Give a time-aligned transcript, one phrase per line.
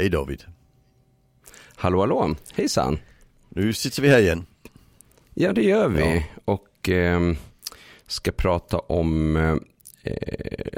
[0.00, 0.44] Hej David.
[1.74, 2.98] Hallå hallå, hejsan.
[3.48, 4.46] Nu sitter vi här igen.
[5.34, 6.00] Ja det gör vi.
[6.00, 6.22] Ja.
[6.44, 7.32] Och eh,
[8.06, 9.56] ska prata om eh,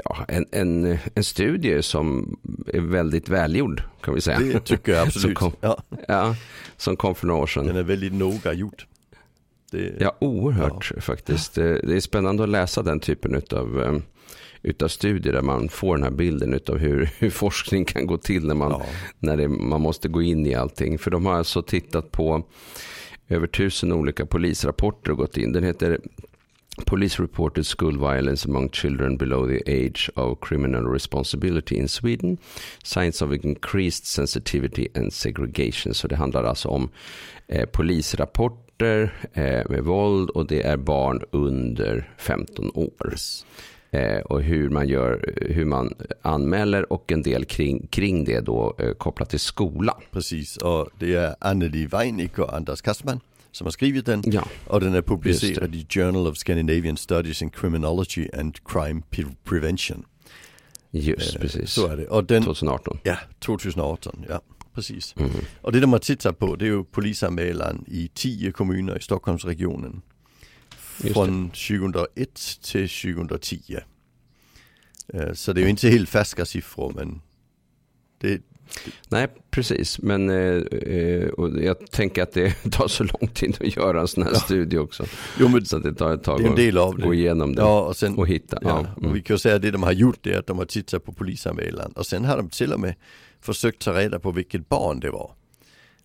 [0.05, 2.37] ja, en, en, en studie som
[2.73, 4.39] är väldigt välgjord kan vi säga.
[4.39, 5.37] Det tycker jag absolut.
[5.39, 5.83] som, kom, ja.
[6.07, 6.35] Ja,
[6.77, 7.67] som kom för några år sedan.
[7.67, 8.85] Den är väldigt noga gjord.
[9.73, 11.01] Det, ja, oerhört ja.
[11.01, 11.55] faktiskt.
[11.55, 14.01] Det, är spännande att läsa den typen av ehm,
[14.61, 18.47] utav studier där man får den här bilden utav hur, hur forskning kan gå till
[18.47, 18.85] när, man, ja.
[19.19, 20.99] när det, man måste gå in i allting.
[20.99, 22.43] För de har alltså tittat på
[23.27, 25.51] över tusen olika polisrapporter och gått in.
[25.51, 25.99] Den heter
[26.85, 32.37] Police reported school violence among children below the age of criminal responsibility in Sweden.
[32.83, 35.93] Signs of increased sensitivity and segregation.
[35.93, 36.89] Så det handlar alltså om
[37.47, 43.15] eh, polisrapporter eh, med våld och det är barn under 15 år.
[43.91, 48.75] Eh, och hur man, gör, hur man anmäler och en del kring, kring det då
[48.79, 49.97] eh, kopplat till skola.
[50.11, 53.19] Precis, och det är Anneli Weinig och Anders Kastman
[53.53, 54.23] som har skrivit den.
[54.25, 59.01] Ja, och den är publicerad i Journal of Scandinavian Studies in Criminology and Crime
[59.43, 60.05] Prevention.
[60.91, 61.71] Just eh, precis.
[61.71, 62.07] Så är det.
[62.07, 62.99] Och den, 2018.
[63.03, 64.25] Ja, 2018.
[64.29, 64.41] Ja,
[64.73, 65.15] precis.
[65.17, 65.31] Mm.
[65.61, 70.01] Och det de har tittat på det är ju polisanmälan i tio kommuner i Stockholmsregionen
[71.13, 73.77] från 2001 till 2010.
[75.13, 77.21] Eh, så det är ju inte helt färska siffror men
[78.17, 78.41] det,
[79.09, 79.99] Nej, precis.
[79.99, 81.29] Men eh, eh
[81.61, 84.39] jag tänker att det tar så lång tid att göra en sån här ja.
[84.39, 85.05] studie också.
[85.39, 87.55] Jo, men så det tar ett tag det är en del av att gå igenom
[87.55, 88.57] det ja, och, sen, och hitta.
[88.61, 88.79] Ja, ja.
[88.79, 89.09] Mm.
[89.09, 91.13] Och vi kan säga att det de har gjort är att de har tittat på
[91.13, 92.95] polisanmälan och sen har de till och med
[93.41, 95.31] försökt ta reda på vilket barn det var.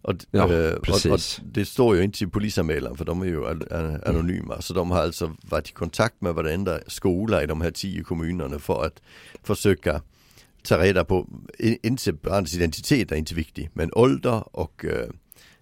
[0.03, 1.21] Och, ja, äh, och, och,
[1.53, 3.47] det står ju inte i polisanmälan för de är ju
[4.07, 4.53] anonyma.
[4.55, 4.63] Mm.
[4.63, 8.59] Så de har alltså varit i kontakt med varenda skola i de här tio kommunerna
[8.59, 9.03] för att
[9.43, 10.03] försöka
[10.69, 11.27] ta reda på,
[11.59, 15.09] inte barnets identitet är inte viktig, men ålder och äh,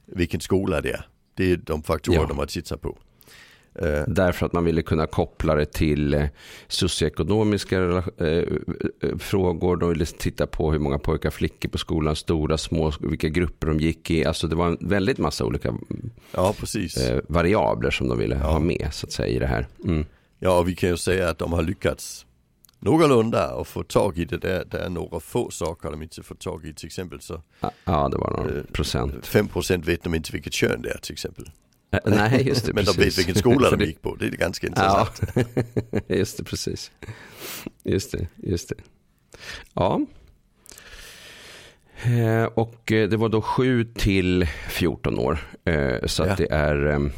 [0.06, 1.06] vilken skola det är.
[1.34, 2.26] Det är de faktorer ja.
[2.26, 2.98] de har tittat på.
[3.82, 6.24] Eh, Därför att man ville kunna koppla det till eh,
[6.68, 8.44] socioekonomiska eh,
[9.18, 9.76] frågor.
[9.76, 13.66] De ville titta på hur många pojkar och flickor på skolan, stora, små, vilka grupper
[13.66, 14.24] de gick i.
[14.24, 15.74] Alltså det var en väldigt massa olika
[16.32, 16.54] ja,
[17.28, 18.50] variabler som de ville ja.
[18.50, 19.66] ha med så att säga i det här.
[19.84, 20.04] Mm.
[20.38, 22.26] Ja, och vi kan ju säga att de har lyckats
[22.78, 24.64] någorlunda och få tag i det där.
[24.70, 27.42] Det är några få saker de inte får tag i till exempel så.
[27.60, 29.26] Ja, det var några procent.
[29.26, 31.50] 5 procent vet de inte vilket kön det är till exempel.
[32.04, 32.72] Nej, just det.
[32.74, 35.22] Men de vet vilken skola de gick på, det är ganska intressant.
[35.34, 35.42] Ja,
[36.16, 36.90] just det, precis.
[37.84, 38.76] Just det, just det.
[39.74, 40.00] Ja.
[42.02, 45.38] Eh, och eh, det var då 7 till 14 år.
[45.64, 47.10] Eh, så att det är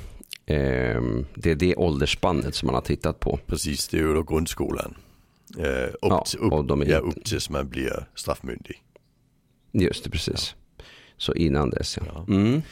[1.35, 3.39] det är det åldersspannet som man har tittat på.
[3.47, 4.95] Precis, det är ju då grundskolan.
[5.57, 6.87] Upp, ja, upp, de är...
[6.87, 8.83] ja, upp tills man blir straffmyndig.
[9.73, 10.55] Just det, precis.
[10.57, 10.85] Ja.
[11.17, 12.25] Så innan dess ja.
[12.29, 12.63] Mm.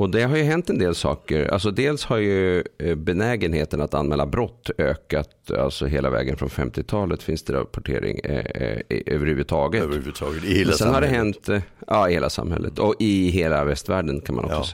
[0.00, 1.52] Och det har ju hänt en del saker.
[1.52, 5.50] Alltså dels har ju eh, benägenheten att anmäla brott ökat.
[5.50, 9.82] Alltså hela vägen från 50-talet finns det rapportering eh, eh, överhuvudtaget.
[9.82, 10.94] Överhuvudtaget, i hela Sen samhället.
[10.94, 14.58] har det hänt, eh, ja i hela samhället och i hela västvärlden kan man också
[14.58, 14.64] ja.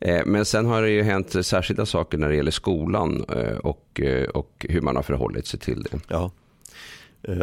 [0.00, 0.18] säga.
[0.18, 3.24] Eh, men sen har det ju hänt särskilda saker när det gäller skolan
[3.62, 4.00] och,
[4.34, 5.98] och hur man har förhållit sig till det.
[6.08, 6.30] Ja.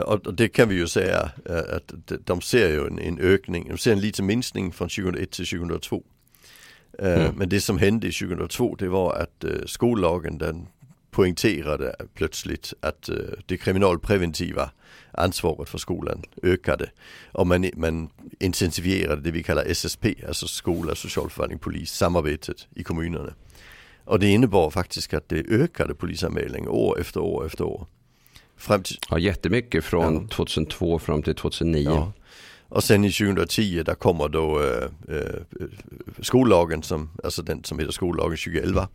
[0.05, 1.31] Och det kan vi ju säga
[1.75, 1.93] att
[2.25, 6.03] de ser ju en ökning, de ser en liten minskning från 2001 till 2002.
[7.01, 7.35] Eh, mm.
[7.35, 10.67] Men det som hände 2002 det var att eh, skollagen den
[11.11, 13.15] poängterade plötsligt att eh,
[13.45, 14.71] det kriminalpreventiva
[15.11, 16.89] ansvaret för skolan ökade.
[17.31, 23.33] Och man, man intensifierade det vi kallar SSP, alltså skola, socialförvaltning, polis, samarbetet i kommunerna.
[24.03, 27.87] Och det innebar faktiskt att det ökade polisanmälning år efter år efter år.
[28.57, 28.97] Fram till...
[29.09, 30.35] Ja, jättemycket från ja.
[30.35, 31.83] 2002 fram till 2009.
[31.83, 32.13] Ja.
[32.69, 35.41] Och sen i 2010 där kommer då äh, äh,
[36.21, 38.87] skollagen som, alltså den som heter skollagen 2011.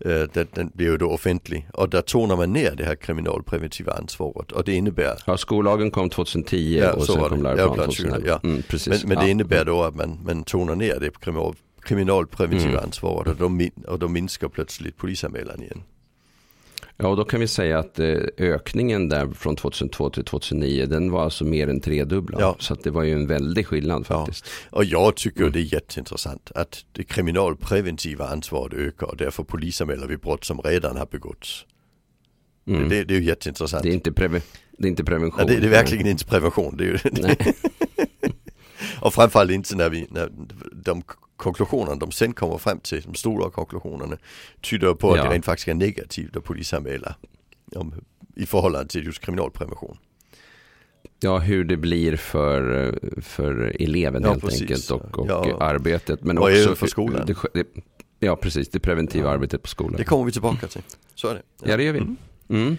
[0.00, 3.92] Äh, den, den blir ju då offentlig och där tonar man ner det här kriminalpreventiva
[3.92, 8.26] ansvaret och det innebär Ja skollagen kom 2010 ja, och sen kom läroplanen 2011.
[8.26, 8.40] Ja.
[8.42, 9.04] Mm, precis.
[9.04, 12.84] Men, men det innebär då att man, man tonar ner det kriminal, kriminalpreventiva mm.
[12.84, 15.82] ansvaret och då, och då minskar plötsligt polisanmälan igen.
[17.00, 21.10] Ja, och då kan vi säga att eh, ökningen där från 2002 till 2009, den
[21.10, 22.40] var alltså mer än tredubblad.
[22.40, 22.56] Ja.
[22.58, 24.44] Så det var ju en väldig skillnad faktiskt.
[24.70, 24.76] Ja.
[24.76, 25.52] Och jag tycker mm.
[25.52, 30.96] det är jätteintressant att det kriminalpreventiva ansvaret ökar och därför polisanmäler vi brott som redan
[30.96, 31.66] har begåtts.
[32.66, 32.88] Mm.
[32.88, 33.82] Det, det, är ju jätteintressant.
[33.82, 34.40] Det är inte, preven
[34.78, 35.40] det är inte prevention.
[35.40, 36.76] Ja, det, det, är verkligen inte prevention.
[36.76, 36.98] Det är ju,
[39.00, 40.30] och framförallt inte när vi, när
[40.84, 41.02] de
[41.38, 44.16] konklusionerna de sen kommer fram till, de stora konklusionerna,
[44.60, 45.24] tyder på att ja.
[45.24, 47.14] det rent faktiskt är negativt att polisanmäla
[47.76, 47.94] om,
[48.36, 49.98] i förhållande till just kriminalprevention.
[51.20, 54.60] ja, hur det blir för, för eleven ja, helt precis.
[54.60, 55.56] enkelt och, och ja.
[55.60, 56.22] arbetet.
[56.22, 57.26] Men och också för skolan.
[57.26, 57.66] Det, det,
[58.18, 58.68] ja, precis.
[58.68, 59.34] Det preventiva ja.
[59.34, 59.96] arbetet på skolan.
[59.96, 60.82] Det kommer vi tillbaka till.
[61.14, 61.42] Så är det.
[61.70, 61.98] Ja, det gör vi.
[61.98, 62.16] Mm.
[62.48, 62.76] Mm.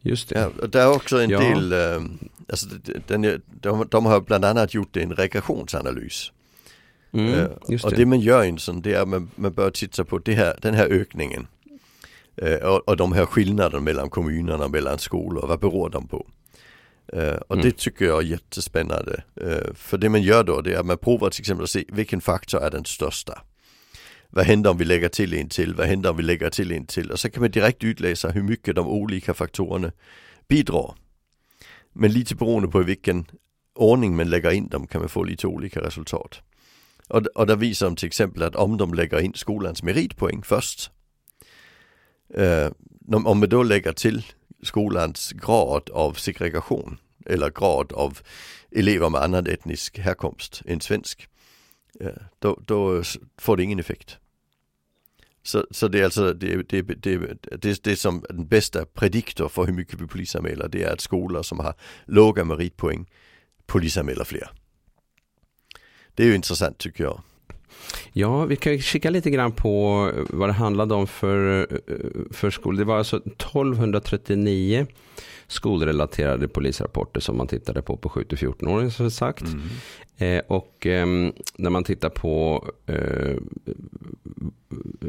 [0.00, 0.50] Just det.
[0.60, 1.78] Ja, det är också en del, äh,
[2.48, 2.66] alltså,
[3.06, 6.32] den, de, de har bland annat gjort en regressionsanalys.
[7.12, 7.84] Mm, äh, det.
[7.84, 10.58] Och det man gör sån, det är att man, man bör titta på det här,
[10.62, 11.46] den här ökningen.
[12.36, 16.26] Äh, och, och de här skillnaderna mellan kommunerna, mellan skolor, vad beror de på?
[17.16, 17.64] Uh, och mm.
[17.66, 19.22] det tycker jag är jättespännande.
[19.42, 21.84] Uh, för det man gör då det är att man provar till exempel att se
[21.88, 23.42] vilken faktor är den största.
[24.30, 25.74] Vad händer om vi lägger till en till?
[25.74, 27.10] Vad händer om vi lägger till en till?
[27.10, 29.92] Och så kan man direkt utläsa hur mycket de olika faktorerna
[30.48, 30.94] bidrar.
[31.92, 33.26] Men lite beroende på i vilken
[33.74, 36.40] ordning man lägger in dem kan man få lite olika resultat.
[37.12, 40.90] Och, och där visar de till exempel att om de lägger in skolans meritpoäng först.
[42.38, 42.70] Uh, øh,
[43.26, 44.22] om man då lägger till
[44.62, 48.18] skolans grad av segregation eller grad av
[48.70, 51.28] elever med annan etnisk härkomst än svensk.
[52.38, 53.02] Då, då
[53.38, 54.18] får det ingen effekt.
[55.42, 57.18] Så, så det är alltså det, det, det,
[57.62, 61.42] det, det som den bästa prediktor för hur mycket vi polisanmäler det är att skolor
[61.42, 61.74] som har
[62.06, 63.10] låga meritpoäng
[63.66, 64.61] polisanmäler fler.
[66.14, 67.20] Det är ju intressant tycker jag.
[68.12, 71.66] Ja, vi kan kika lite grann på vad det handlade om för,
[72.30, 72.78] för skolor.
[72.78, 74.86] Det var alltså 1239
[75.46, 79.42] skolrelaterade polisrapporter som man tittade på på 7-14-åringar som sagt.
[79.42, 79.68] Mm.
[80.16, 81.06] Eh, och eh,
[81.56, 83.36] när man tittar på eh,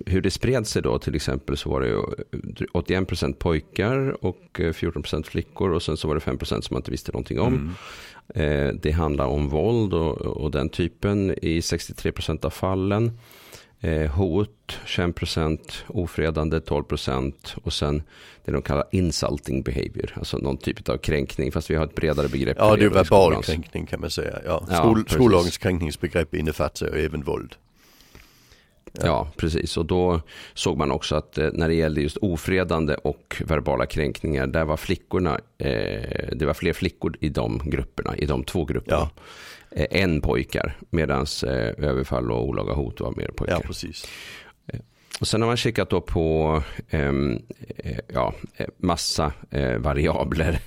[0.05, 1.95] hur det spred sig då till exempel så var det
[2.73, 6.91] 81% pojkar och 14% eh, flickor och sen så var det 5% som man inte
[6.91, 7.53] visste någonting om.
[7.53, 7.71] Mm.
[8.35, 13.17] Eh, det handlar om våld och, och den typen i 63% av fallen.
[13.79, 17.33] Eh, hot 21%, ofredande 12%
[17.63, 18.03] och sen
[18.45, 22.27] det de kallar insulting behavior, alltså någon typ av kränkning, fast vi har ett bredare
[22.27, 22.57] begrepp.
[22.59, 24.39] Ja, det är verbal kränkning kan man säga.
[24.45, 24.65] Ja.
[24.65, 27.55] Skol, ja, skollagens kränkningsbegrepp innefattar även våld.
[28.91, 29.27] Ja.
[29.38, 29.77] precis.
[29.77, 30.21] Och då
[30.53, 34.77] såg man också att eh, när det gällde just ofredande och verbala kränkningar, där var
[34.77, 38.97] flickorna, eh, det var fler flickor i de grupperna, i de två grupperna.
[38.97, 39.09] Ja.
[39.71, 41.50] Eh, än pojkar, medan eh,
[41.89, 43.56] överfall och olaga hot var mer pojkar.
[43.56, 44.06] Ja, precis.
[45.15, 47.39] Eh, och sen har man kikat då på ehm,
[47.77, 48.33] eh, ja,
[48.77, 50.60] massa eh, variabler,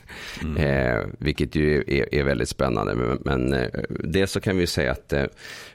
[0.42, 0.56] mm.
[0.56, 2.94] eh, vilket ju är, är, väldigt spännande.
[2.94, 5.14] Men, men eh, det så kan vi säga att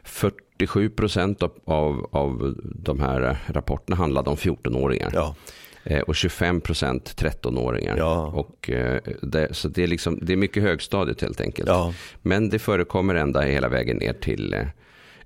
[0.04, 5.12] 47 procent av, av, av de här rapporterna handlade om 14-åringar.
[5.14, 5.36] Ja.
[5.84, 7.98] Eh, och 25 procent 13-åringar.
[7.98, 8.26] Ja.
[8.26, 11.70] Och, eh, det, så det är, liksom, det är mycket högstadiet helt enkelt.
[11.70, 11.94] Ja.
[12.22, 14.54] Men det förekommer ända hela vägen ner till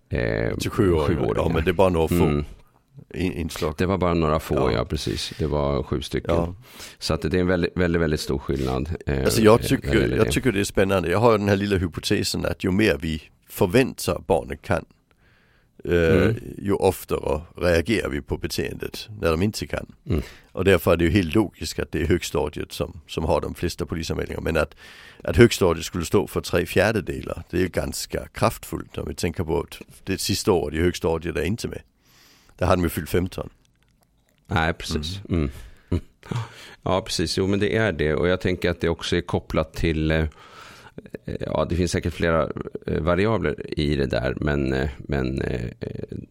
[0.10, 1.34] eh, 27 år.
[1.36, 2.24] Ja, men det är bara några få.
[2.24, 2.46] Mm.
[3.14, 3.74] Inslag.
[3.78, 5.34] Det var bara några få, ja, ja precis.
[5.40, 6.36] Det var sju stycken.
[6.36, 6.56] Ja.
[7.00, 8.90] Så att det är en väldigt, väldigt, väldigt stor skillnad.
[9.06, 11.10] Eh, alltså jag tycker, jag tycker det är spännande.
[11.10, 14.86] Jag har den här lilla hypotesen att ju mer vi förväntar barnen kan
[15.90, 16.36] Eh, mm.
[16.58, 19.86] ju oftare reagerar vi på beteendet när de inte kan.
[20.10, 20.22] Mm.
[20.52, 23.56] Och därför är det ju helt logiskt att det är högstadiet som, som har de
[23.56, 24.42] flesta polisanmälningar.
[24.42, 24.76] Men att,
[25.24, 29.44] att högstadiet skulle stå för tre fjärdedelar, det är ju ganska kraftfullt om vi tänker
[29.44, 31.82] på att det sista året i högstadiet är inte med.
[32.57, 33.50] Där hade de ju fyllt 15.
[34.48, 35.20] Nej, precis.
[35.30, 35.39] Mm.
[35.39, 35.50] mm.
[35.89, 36.03] mm.
[36.84, 37.38] Ja, precis.
[37.38, 38.15] Jo, men det är det.
[38.15, 40.25] Och jag tänker att det också är kopplat till eh,
[41.39, 42.50] ja, det finns säkert flera
[42.88, 45.70] eh, variabler i det där, men, eh, men eh,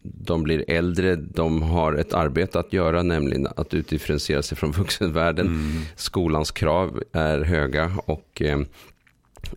[0.01, 5.47] de blir äldre, de har ett arbete att göra, nämligen att utdifferentiera sig från vuxenvärlden.
[5.47, 5.81] Mm.
[5.95, 8.59] Skolans krav är höga och eh,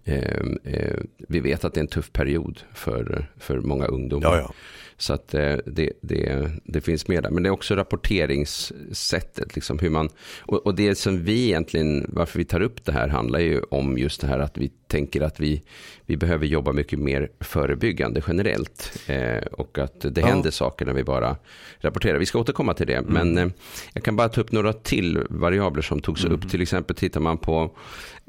[0.04, 0.95] eh,
[1.28, 4.28] vi vet att det är en tuff period för, för många ungdomar.
[4.28, 4.54] Ja, ja.
[5.00, 7.31] Så att eh, det, det, det finns med där.
[7.31, 9.55] Men det är också rapporteringssättet.
[9.55, 10.09] Liksom hur man,
[10.40, 13.99] och, och det som vi egentligen, varför vi tar upp det här handlar ju om
[13.99, 15.62] just det här att vi tänker att vi,
[16.07, 19.02] vi behöver jobba mycket mer förebyggande generellt.
[19.07, 20.26] Eh, och att det ja.
[20.26, 21.37] händer saker när vi bara
[21.81, 22.19] rapporterar.
[22.19, 22.95] Vi ska återkomma till det.
[22.95, 23.12] Mm.
[23.12, 23.52] Men eh,
[23.93, 26.35] jag kan bara ta upp några till variabler som togs mm.
[26.35, 26.50] upp.
[26.50, 27.76] Till exempel tittar man på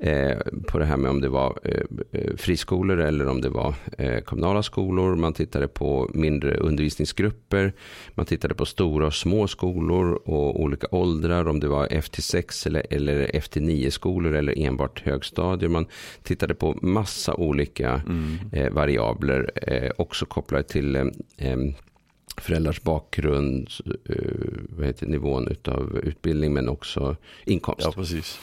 [0.01, 0.37] Eh,
[0.67, 3.75] på det här med om det var eh, eh, friskolor eller om det var
[4.25, 5.15] kommunala skolor.
[5.15, 7.73] Man tittade på mindre undervisningsgrupper.
[8.13, 11.47] Man tittade på stora och små skolor och olika åldrar.
[11.47, 15.69] Om det var FT6 eller, eller FT9 skolor eller enbart högstadier.
[15.69, 15.85] Man
[16.23, 18.73] tittade på massa olika mm.
[18.73, 19.51] variabler.
[19.97, 21.11] också kopplade till
[22.37, 23.69] föräldrars bakgrund,
[24.69, 27.15] vad heter nivån av utbildning men också
[27.45, 27.81] inkomst.
[27.83, 28.39] Ja, precis.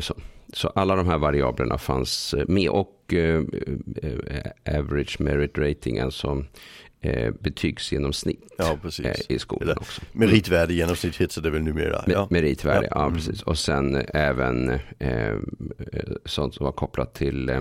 [0.00, 0.14] så.
[0.56, 3.42] Så alla de här variablerna fanns eh, med och eh,
[4.02, 6.44] eh, average merit rating, alltså
[7.00, 8.78] eh, betygsgenomsnitt ja.
[9.04, 10.02] Eh, i skolan Eller, också.
[10.12, 12.04] Meritvärde genomsnitt heter det väl numera?
[12.06, 12.26] Ja.
[12.30, 13.42] Meritvärde, ja, ja precis.
[13.42, 15.36] Och sen även eh,
[16.24, 17.60] sånt som var kopplat till eh,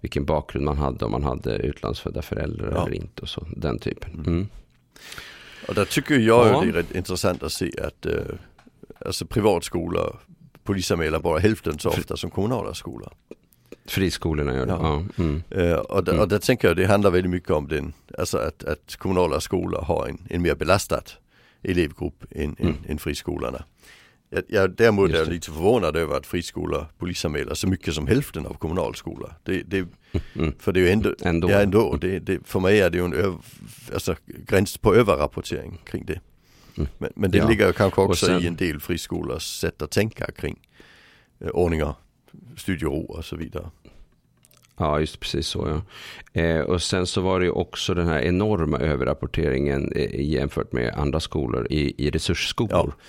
[0.00, 2.86] vilken bakgrund man hade, om man hade utlandsfödda föräldrar ja.
[2.86, 4.14] eller inte och så, den typen.
[4.14, 4.26] Mm.
[4.26, 4.48] mm.
[5.68, 6.60] Och där tycker jag ja.
[6.60, 8.12] det är rätt intressant att se att eh,
[9.06, 10.16] alltså privatskolor
[10.64, 13.12] polisanmäler bara hälften så ofta som kommunala skolor.
[13.86, 14.72] Friskolorna gör det.
[14.72, 15.04] Ja.
[15.16, 15.22] ja.
[15.24, 15.42] Mm.
[15.56, 18.64] Uh, och, det, och det tänker jag det handlar väldigt mycket om den, alltså att,
[18.64, 21.02] att kommunala skolor har en, en mer belastad
[21.62, 22.56] elevgrupp än, mm.
[22.58, 23.64] än, än friskolorna.
[24.30, 28.46] Jag, jag, däremot är jag lite förvånad över att friskolor polisanmäler så mycket som hälften
[28.46, 29.34] av kommunalskolor.
[29.42, 29.88] Det, det,
[30.34, 30.54] mm.
[30.58, 31.50] För det är ju ändå, ändå.
[31.50, 33.34] Ja, ändå det, det, för mig är det ju en öv,
[33.94, 36.20] alltså, gräns på överrapportering kring det.
[36.80, 36.92] Mm.
[36.98, 37.48] Men, men, det ja.
[37.48, 40.58] ligger kanske också sen, i en del friskolors sätt att tänka kring
[41.40, 41.94] eh, ordningar,
[42.56, 43.70] studiero och så vidare.
[44.76, 45.82] Ja, just precis så
[46.32, 46.40] ja.
[46.40, 51.20] Eh, och sen så var det också den här enorma överrapporteringen eh, jämfört med andra
[51.20, 52.94] skolor i, i resursskolor.
[52.96, 53.04] Ja.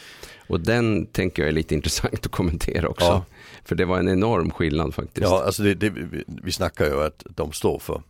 [0.48, 3.06] Och den tänker jag är lite intressant att kommentera också.
[3.06, 3.26] Ja.
[3.64, 5.22] För det var en enorm skillnad faktiskt.
[5.22, 8.02] Ja, alltså det, det, vi, vi snackar ju att de står för,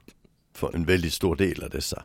[0.54, 2.04] för en väldigt stor del av dessa.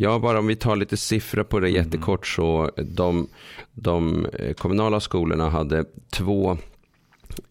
[0.00, 1.84] Ja, bara om vi tar lite siffror på det mm.
[1.84, 3.28] jättekort så de,
[3.72, 6.58] de eh, kommunala skolorna hade två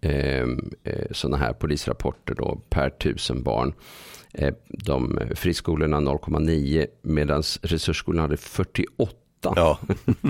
[0.02, 3.74] ehm, eh, sådana här polisrapporter då per tusen barn.
[4.34, 9.80] Eh, de friskolorna 0,9 medan resursskolorna hade 48 Ja.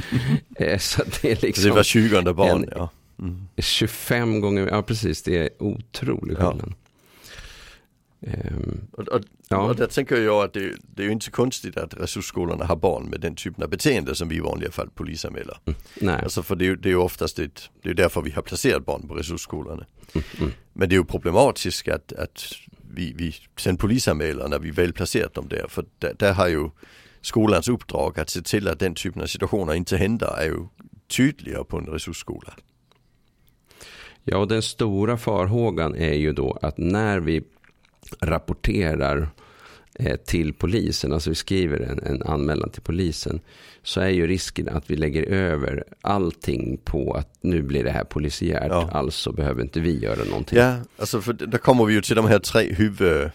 [0.56, 1.64] Eh, så det är liksom.
[1.64, 2.90] Det var 20 barn, en, ja.
[3.20, 3.48] Mm.
[3.58, 6.64] 25 gånger, ja precis, det är otrolig skillnad.
[6.68, 6.87] Ja.
[8.20, 9.58] Um, och, och, ja.
[9.58, 13.04] och där tänker jag att det, det är ju inte konstigt att resursskolorna har barn
[13.10, 15.58] med den typen av beteende som vi i vanliga fall polisanmäler.
[15.66, 15.80] Mm.
[16.02, 16.24] Nej.
[16.24, 19.08] Alltså för det det är ju oftast ett, det är därför vi har placerat barn
[19.08, 19.86] på resursskolorna.
[20.14, 20.26] Mm.
[20.40, 20.52] Mm.
[20.74, 22.54] Men det är ju problematiskt att, att
[22.92, 25.66] vi, vi sen polisanmäler när vi väl placerat dem där.
[25.70, 26.70] För där, där har ju
[27.22, 30.68] skolans uppdrag att se till att den typen av situationer inte händer är ju
[31.08, 32.54] tydligare på en resursskola.
[34.24, 37.44] Ja, och den stora farhågan är ju då att när vi
[38.20, 39.30] rapporterar
[39.96, 43.40] eh, till polisen, alltså vi skriver en, en anmälan till polisen,
[43.84, 48.04] så är ju risken att vi lägger över allting på att nu blir det här
[48.04, 48.90] polisiärt, ja.
[48.92, 50.60] alltså behöver inte vi göra någonting.
[50.60, 53.32] Ja, alltså för då kommer vi ju till de här tre huvud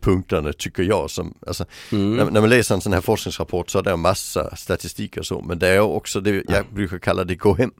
[0.00, 2.16] punkterna tycker jag som, alltså, mm.
[2.16, 5.26] när, när, man läser en sån här forskningsrapport så är det en massa statistik och
[5.26, 7.72] så men det är också det jag brukar kalla det gå hem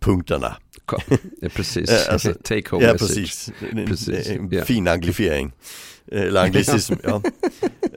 [0.00, 0.56] punkterna.
[1.40, 3.52] Ja, precis, alltså, take home ja, Precis,
[3.86, 4.28] precis.
[4.28, 5.52] En, en fin anglifiering.
[6.12, 7.22] Eller anglicism, ja.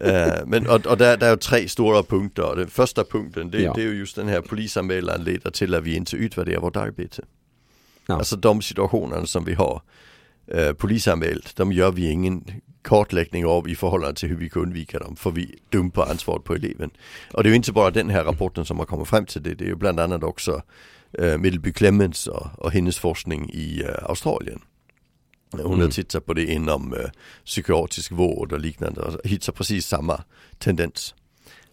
[0.06, 2.56] Uh, men och, och där, där är tre stora punkter.
[2.56, 5.96] Den första punkten det, det är ju just den här polisanmälan leder till att vi
[5.96, 7.24] inte utvärderar vårt arbete.
[8.08, 9.82] Alltså de situationerna som vi har
[10.78, 12.44] polisanmält, de gör vi ingen
[12.82, 15.16] kartläggning av i förhållande till hur vi kan undvika dem.
[15.16, 16.90] För vi dumpar ansvaret på eleven.
[17.34, 19.56] Och det är ju inte bara den här rapporten som har kommit fram till det.
[19.56, 20.62] Det är ju bland annat också
[21.14, 24.60] äh, Middleby Clemens och, och hennes forskning i äh, Australien.
[25.52, 25.80] Hon mm.
[25.80, 27.10] har tittat på det inom äh,
[27.46, 30.24] psykiatrisk vård och liknande och hittar precis samma
[30.58, 31.16] tendens.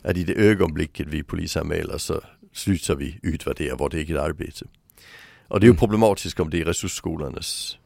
[0.02, 2.20] Att i det ögonblicket vi polisanmäler så
[2.52, 4.66] slutar vi utvärdera vårt eget arbete.
[5.48, 5.78] Och det är ju mm.
[5.78, 7.78] problematiskt om det är resursskolornas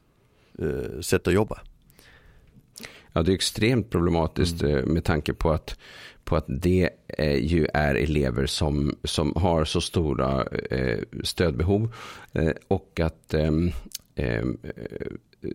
[0.58, 1.60] äh, sätt att jobba.
[3.12, 4.76] Ja, det är extremt problematiskt mm.
[4.76, 5.78] Eh, med tanke på att,
[6.24, 11.94] på att det eh, ju är elever som, som har så stora eh, stödbehov
[12.32, 13.72] eh, och att ehm,
[14.14, 15.06] ehm, eh,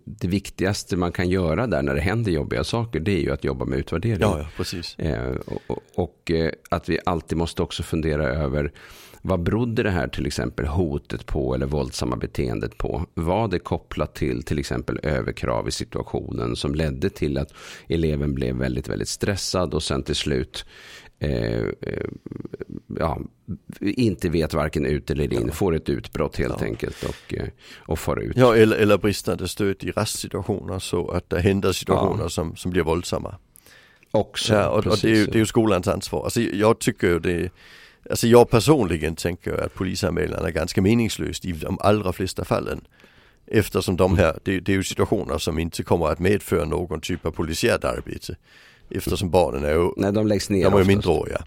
[0.05, 3.43] det viktigaste man kan göra där när det händer jobbiga saker det är ju att
[3.43, 4.21] jobba med utvärdering.
[4.21, 4.99] Ja, ja precis.
[4.99, 5.35] Eh,
[5.67, 6.31] och, och
[6.69, 8.71] att vi alltid måste också fundera över
[9.27, 13.05] vad berodde det här till exempel hotet på eller våldsamma beteendet på?
[13.13, 17.53] Var det kopplat till till exempel överkrav i situationen som ledde till att
[17.89, 20.65] eleven blev väldigt, väldigt stressad och sen till slut
[21.19, 22.07] eh, eh
[22.99, 23.19] ja,
[23.81, 25.53] inte vet varken ut eller in, ja.
[25.53, 26.65] får ett utbrott helt ja.
[26.65, 28.37] enkelt och, eh, och far ut.
[28.37, 32.83] Ja, eller, eller bristande stöd i rastsituationer så att det händer situationer som, som blir
[32.83, 33.35] våldsamma.
[34.11, 34.53] Också.
[34.53, 36.23] Ja, och, och det, är ju, det är ju skolans ansvar.
[36.23, 37.49] Alltså, jag tycker ju det
[38.09, 42.87] Alltså jag personligen tänker att polisanmälan är ganska meningslöst i de allra flesta fallen.
[43.47, 47.25] Eftersom de här, det, det är ju situationer som inte kommer att medföra någon typ
[47.25, 48.35] av polisiärt arbete.
[48.89, 51.43] Eftersom barnen är ju, Nej, de läggs ner de är ju mindreåriga.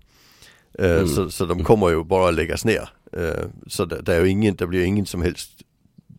[0.80, 1.08] Uh, mm.
[1.08, 2.88] så, så de kommer ju bara läggas ner.
[3.16, 5.50] Uh, så det, det, är ju ingen, det blir ingen som helst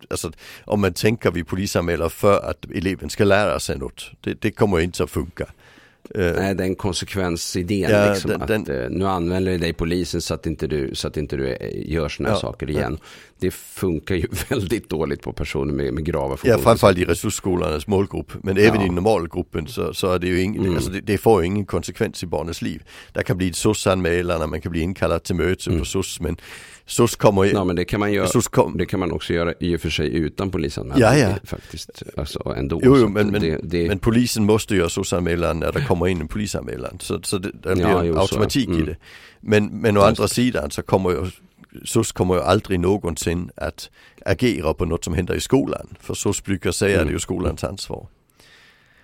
[0.10, 0.32] Alltså
[0.66, 4.12] om man tänker vi polisanmäler för att eleven ska lära sig något.
[4.22, 5.46] Det, det kommer inte att funka.
[6.18, 7.92] Uh, Nej, den konsekvensidén.
[7.92, 11.08] Ja, liksom, den, att, den, uh, nu använder dig polisen så att inte du, så
[11.08, 12.98] att inte du eh, gör sådana ja, saker igen.
[13.40, 13.48] Ja.
[13.48, 16.58] Det funkar ju väldigt dåligt på personer med, med grava funktioner.
[16.58, 18.32] Ja, framförallt i resursskolornas målgrupp.
[18.44, 20.76] Men även i normalgruppen så, så är det ju ingen, mm.
[20.76, 22.84] alltså det, det, får ingen konsekvens i barnets liv.
[23.14, 25.80] Det kan bli ett SOS-anmälan man kan bli inkallad till möte mm.
[25.80, 26.20] på SOS.
[26.20, 26.38] Men
[26.86, 27.52] SOS kommer ju...
[27.52, 28.78] Ja men det kan man, göra, kom...
[28.78, 31.02] det kan man också göra i och för sig utan polisanmälan.
[31.02, 31.36] Ja, ja.
[31.44, 32.04] Faktiskt.
[32.18, 32.82] Alltså ändå.
[32.84, 33.88] Jo, jo men, men, det, det...
[33.88, 36.98] men, polisen måste göra SOS-anmälan när det kommer in en polisanmälan.
[37.00, 38.80] Så, så det, det blir ja, jo, automatik mm.
[38.80, 38.96] i det.
[39.42, 41.28] Men, men å andra sidan så kommer ju
[41.86, 43.90] SOS kommer ju aldrig någonsin att
[44.26, 45.88] agera på något som händer i skolan.
[46.00, 47.02] För SOS brukar säga mm.
[47.02, 48.08] att det är ju skolans ansvar.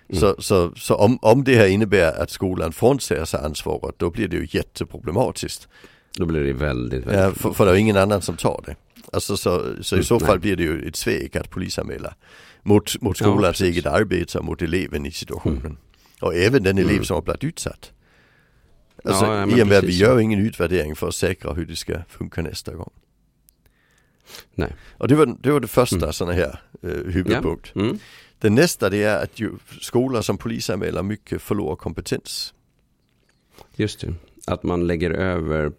[0.08, 0.20] Mm.
[0.20, 4.28] Så, så, så om, om det här innebär att skolan frånsäger sig ansvaret då blir
[4.28, 5.68] det ju jätteproblematiskt.
[6.16, 8.76] Då blir det väldigt, väldigt ja, för, för det är ingen annan som tar det.
[9.12, 12.14] Alltså så, så i så fall blir det ju ett svek att polisanmäla
[12.62, 15.66] mot, mot skolans ja, eget arbete och mot eleven i situationen.
[15.66, 15.76] Mm.
[16.20, 17.04] Och även den elev mm.
[17.04, 17.92] som har blivit utsatt.
[19.06, 22.42] Alltså ja, med att vi gör ingen utvärdering för att säkra hur det ska funka
[22.42, 22.90] nästa gång.
[24.54, 24.72] Nej.
[24.98, 26.12] Och det var det, var det första mm.
[26.12, 27.72] sådana här eh, huvudpunkt.
[27.74, 27.80] Ja.
[27.80, 27.98] Mm.
[28.38, 32.54] Det nästa det är att ju, skolor som polisanmäler mycket förlorar kompetens.
[33.76, 34.14] Just det
[34.46, 35.72] att man lägger över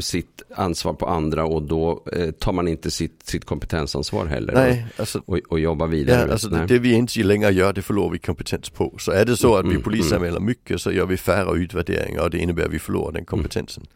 [0.00, 4.86] sitt ansvar på andra och då eh, tar man inte sitt, sitt kompetensansvar heller Nej,
[4.96, 6.26] alltså, och, och jobbar vidare.
[6.26, 8.94] Ja, alltså det, det, vi inte längre gör det förlorar vi kompetens på.
[8.98, 10.46] Så är det så att vi mm, polisanmäler mm.
[10.46, 13.86] mycket så gör vi färre utvärderingar och det innebär att vi förlorar den kompetensen.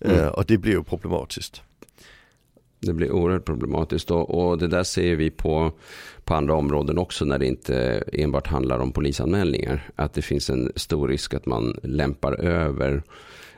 [0.00, 0.18] Mm.
[0.18, 1.62] Uh, och det blir ju problematiskt.
[2.80, 5.72] Det blir oerhört problematiskt och, och, det där ser vi på,
[6.24, 9.90] på andra områden också när det inte enbart handlar om polisanmälningar.
[9.96, 13.02] Att det finns en stor risk att man lämpar över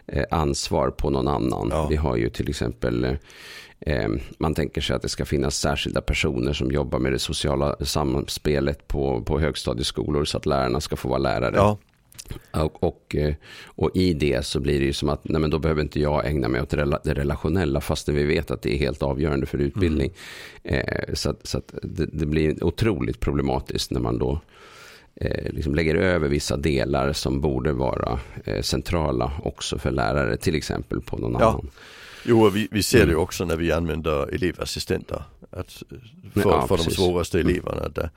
[0.06, 1.68] eh, ansvar på någon annan.
[1.70, 1.86] Ja.
[1.90, 3.04] Vi har ju till exempel
[3.80, 7.76] eh, man tänker sig att det ska finnas särskilda personer som jobbar med det sociala
[7.80, 11.56] samspelet på, på högstadieskolor så att lärarna ska få vara lärare.
[11.56, 11.78] Ja.
[12.50, 15.58] Och, och, eh, och, i det så blir det ju som att nej men då
[15.58, 19.02] behöver inte jag ägna mig åt det relationella fastän vi vet att det är helt
[19.02, 20.12] avgörande för utbildning.
[20.64, 20.86] Mm.
[20.86, 24.40] Eh, så att, så att det, det, blir otroligt problematiskt när man då
[25.14, 30.54] eh, liksom lägger över vissa delar som borde vara eh, centrala också för lärare till
[30.54, 31.48] exempel på någon ja.
[31.48, 31.70] annan.
[32.24, 33.22] Jo, vi, vi ser det ju mm.
[33.22, 35.22] också när vi använder elevassistenter.
[35.52, 35.82] Att
[36.34, 37.52] för, ja, för de svåraste mm.
[37.52, 37.88] eleverna.
[37.88, 38.10] Där,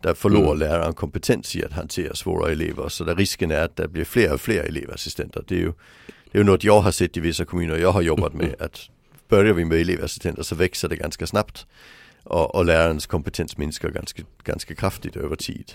[0.00, 0.58] där förlorar mm.
[0.58, 2.88] läraren kompetens i att hantera svåra elever.
[2.88, 5.44] Så där risken är att det blir fler och fler elevassistenter.
[5.46, 5.72] Det är ju,
[6.32, 8.54] det är något jag har sett i vissa kommuner jag har jobbat med.
[8.58, 8.90] Att
[9.28, 11.66] börjar vi med elevassistenter så växer det ganska snabbt.
[12.22, 15.72] Och, och lärarens kompetens minskar ganska, ganska kraftigt över tid.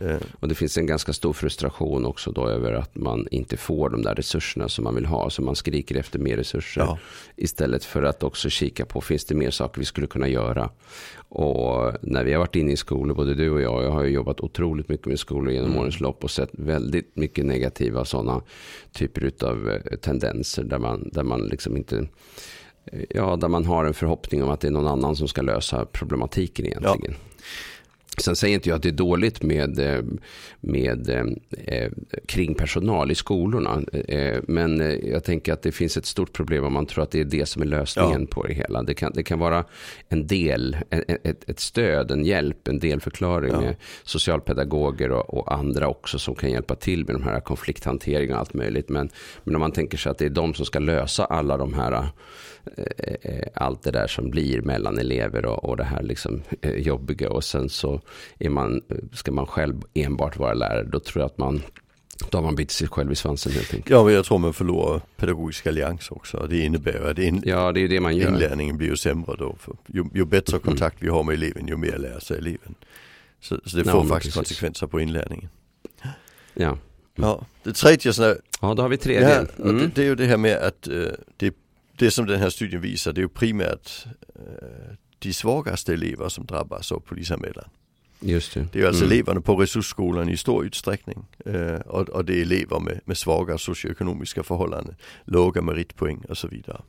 [0.00, 0.16] Eh.
[0.40, 4.02] Och det finns en ganska stor frustration också då över att man inte får de
[4.02, 5.30] där resurserna som man vill ha.
[5.30, 6.80] Så man skriker efter mer resurser.
[6.80, 6.98] Ja.
[7.36, 10.70] Istället för att också kika på, finns det mer saker vi skulle kunna göra?
[11.28, 14.10] Och när vi har varit inne i skolor, både du och jag, jag har ju
[14.10, 15.80] jobbat otroligt mycket med skolor genom mm.
[15.80, 18.42] årens lopp och sett väldigt mycket negativa sådana
[18.92, 22.08] typer av eh, tendenser där man, där man liksom inte
[23.10, 25.84] Ja, där man har en förhoppning om att det är någon annan som ska lösa
[25.84, 27.14] problematiken egentligen.
[27.18, 27.35] Ja.
[28.18, 30.04] Sen säger inte jag att det är dåligt med, eh,
[30.60, 31.08] med
[31.66, 31.90] eh,
[32.26, 33.82] kringpersonal i skolorna.
[34.08, 37.10] Eh, men eh, jag tänker att det finns ett stort problem om man tror att
[37.10, 38.26] det är det som är lösningen ja.
[38.30, 38.82] på det hela.
[38.82, 39.64] Det kan, det kan vara
[40.08, 43.60] en del, ett, ett stöd, en hjälp, en delförklaring ja.
[43.60, 48.40] med socialpedagoger och, och, andra också som kan hjälpa till med de här konflikthanteringen och
[48.40, 48.88] allt möjligt.
[48.88, 49.08] Men,
[49.44, 52.08] men om man tänker sig att det är de som ska lösa alla de här
[52.76, 56.74] Eh, eh, allt det där som blir mellan elever och, och det här liksom eh,
[56.74, 58.00] jobbiga och sen så
[58.38, 58.80] är man,
[59.12, 61.62] ska man själv enbart vara lärare då tror jag att man
[62.30, 63.90] då har man bitit sig själv i svansen helt enkelt.
[63.90, 66.46] Ja, men jag tror man förlorar pedagogisk allians också.
[66.50, 68.28] Det innebär att in, ja, det är det man gör.
[68.28, 69.56] inlärningen blir ju sämre då.
[69.86, 70.64] Ju, ju bättre mm.
[70.64, 71.12] kontakt mm.
[71.12, 72.74] vi har med eleven, ju mer lär sig eleven.
[73.40, 74.34] Så, så det får ja, faktiskt precis.
[74.34, 75.48] konsekvenser på inlärningen.
[76.54, 76.78] Ja.
[77.14, 78.38] Ja, det tredje sådär.
[78.60, 79.46] Ja, då har vi tredje.
[79.56, 79.78] Ja, mm.
[79.78, 81.54] det, det, är ju det här med att uh, det
[81.98, 86.46] det som den här studien visar det är ju primärt eh, de svagaste elever som
[86.46, 87.68] drabbas av polisanmälan.
[88.20, 88.66] Just det.
[88.72, 89.12] det är alltså mm.
[89.12, 91.24] eleverna på resursskolan i stor utsträckning.
[91.46, 96.48] Eh, och, och, det är elever med, med svaga socioekonomiska förhållanden, låga meritpoäng och så
[96.48, 96.80] vidare.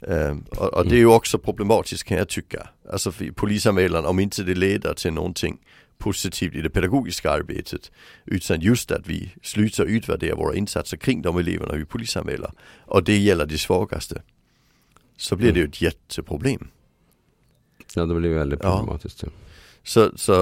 [0.00, 2.68] Eh, och, och, det är ju också problematiskt kan jag tycka.
[2.92, 5.58] Alltså polisanmälan, om inte det leder till någonting
[5.98, 7.90] positivt i det pedagogiska arbetet.
[8.24, 12.50] Utan just att vi slutar utvärdera våra insatser kring de eleverna vi polisanmäler.
[12.84, 14.22] Och det gäller de svagaste.
[15.16, 16.68] Så blir det ju ett jätteproblem.
[17.94, 19.22] Ja det blir väldigt problematiskt.
[19.22, 19.28] Ja.
[19.82, 20.34] Så, så,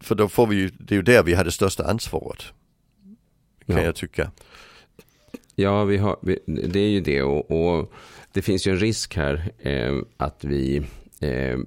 [0.00, 2.42] för då får vi ju, det är ju där vi har det största ansvaret.
[3.66, 3.82] Kan ja.
[3.82, 4.30] jag tycka.
[5.54, 7.92] Ja, vi har, vi, det är ju det och, och,
[8.32, 10.82] det finns ju en risk här eh, att vi
[11.22, 11.58] eh,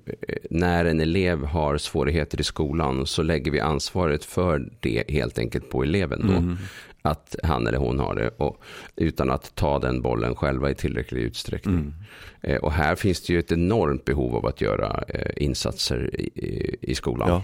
[0.50, 5.70] när en elev har svårigheter i skolan så lägger vi ansvaret för det helt enkelt
[5.70, 6.34] på eleven då.
[6.34, 6.58] Mm.
[7.02, 8.62] Att han eller hon har det och,
[8.96, 11.76] utan att ta den bollen själva i tillräcklig utsträckning.
[11.76, 11.94] Mm.
[12.42, 16.76] Eh, och här finns det ju ett enormt behov av att göra eh, insatser i,
[16.82, 17.30] i skolan.
[17.30, 17.44] Ja.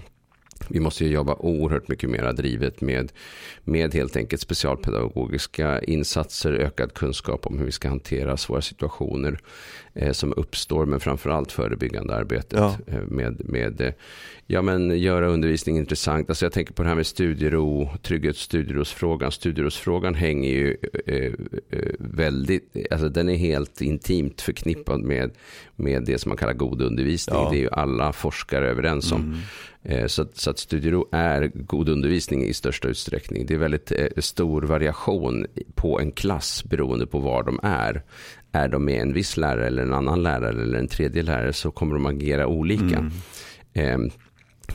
[0.68, 3.12] Vi måste ju jobba oerhört mycket mer drivet med,
[3.64, 9.38] med helt enkelt specialpedagogiska insatser, ökad kunskap om hur vi ska hantera svåra situationer
[9.94, 12.76] eh, som uppstår, men framförallt förebyggande arbetet ja.
[12.86, 13.92] eh, med, med eh,
[14.46, 16.28] ja, men göra undervisning intressant.
[16.28, 19.32] Alltså jag tänker på det här med studiero, trygghet studierosfrågan.
[19.32, 21.32] Studierosfrågan hänger ju eh,
[21.98, 25.30] väldigt, alltså den är helt intimt förknippad med,
[25.76, 27.36] med det som man kallar god undervisning.
[27.36, 27.48] Ja.
[27.50, 29.20] Det är ju alla forskare överens om.
[29.20, 29.38] Mm.
[29.84, 33.46] Eh, så, så att studiero är god undervisning i största utsträckning.
[33.46, 38.02] Det är väldigt eh, stor variation på en klass beroende på var de är.
[38.52, 41.70] Är de med en viss lärare eller en annan lärare eller en tredje lärare så
[41.70, 42.98] kommer de agera olika.
[42.98, 43.12] Mm.
[43.72, 44.10] Ehm,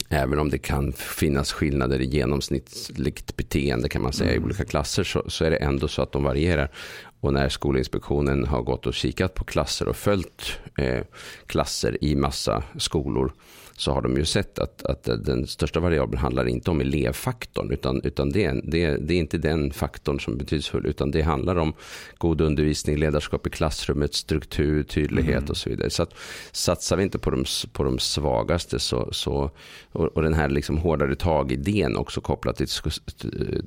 [0.09, 4.43] även om det kan finnas skillnader i genomsnittligt beteende kan man säga mm.
[4.43, 6.71] i olika klasser så, så, är det ändå så att de varierar.
[7.19, 11.03] Och när Skolinspektionen har gått och kikat på klasser och följt eh,
[11.47, 13.33] klasser i massa skolor
[13.77, 18.01] så har de ju sett att, att den största variabeln handlar inte om elevfaktorn utan,
[18.03, 21.73] utan det, det, det är inte den faktorn som är betydelsefull utan det handlar om
[22.17, 25.49] god undervisning, ledarskap i klassrummet, struktur, tydlighet mm.
[25.49, 25.89] och så vidare.
[25.89, 26.13] Så att,
[26.51, 29.51] satsar vi inte på de, på de svagaste så, så,
[29.91, 32.67] och, och den här liksom hårdare tag-idén också kopplat till,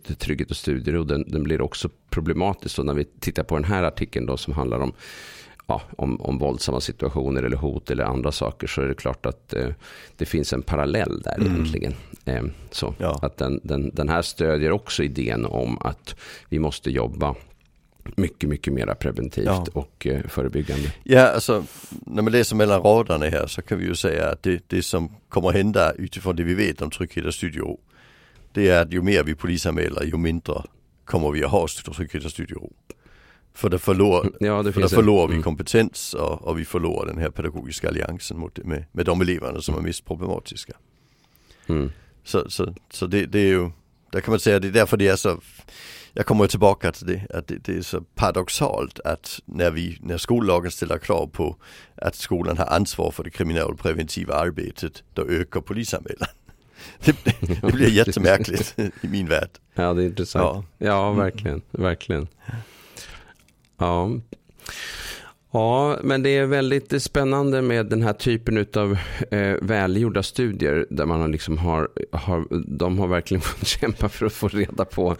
[0.06, 2.78] till trygghet och studiero den, den blir också problematisk.
[2.78, 4.92] Och när vi tittar på den här artikeln då som handlar om
[5.70, 9.54] ja, om, om våldsamma situationer eller hot eller andra saker så är det klart att
[9.54, 9.68] eh,
[10.16, 11.52] det finns en parallell där mm.
[11.52, 11.94] egentligen.
[12.24, 13.18] Eh, så, ja.
[13.22, 16.14] att den, den, den här stödjer också idén om att
[16.48, 17.34] vi måste jobba
[18.16, 19.66] mycket, mycket mer preventivt ja.
[19.72, 20.92] och eh, förebyggande.
[21.02, 24.62] Ja, alltså när man läser mellan raderna här så kan vi ju säga att det,
[24.66, 27.78] det som kommer hända utifrån det vi vet om trygghet och studiero
[28.52, 30.62] det är att ju mer vi polisanmäler ju mindre
[31.04, 32.72] kommer vi att ha trygghet och studiero.
[33.54, 35.42] För då förlorar, ja, för då förlorar vi mm.
[35.42, 39.76] kompetens och, och, vi förlorar den här pedagogiska alliansen mot, med, med de eleverna som
[39.76, 40.72] är mest problematiska.
[41.66, 41.90] Mm.
[42.24, 43.70] Så, så, så det, det, är ju,
[44.12, 45.40] där kan man säga det är därför det är så,
[46.12, 50.18] jag kommer tillbaka till det, att det, det, är så paradoxalt att när vi, när
[50.18, 51.56] skollagen ställer krav på
[51.94, 56.28] att skolan har ansvar för det kriminalpreventiva arbetet, då ökar polisanmälan.
[57.04, 57.16] Det,
[57.62, 59.50] det blir jättemärkligt i min värld.
[59.74, 60.66] Ja, det är intressant.
[60.78, 62.28] Ja, ja verkligen, verkligen.
[63.80, 64.10] Ja.
[65.52, 68.98] Ja, men det är väldigt spännande med den här typen av
[69.30, 72.46] eh, välgjorda studier där man liksom har, har,
[72.78, 75.16] de har verkligen fått kämpa för att få reda på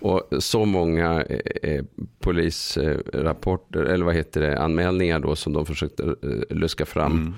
[0.00, 1.22] och så många
[1.62, 1.84] eh,
[2.20, 7.12] polisrapporter, eller vad heter det, anmälningar då som de försökte eh, luska fram.
[7.12, 7.34] Mm.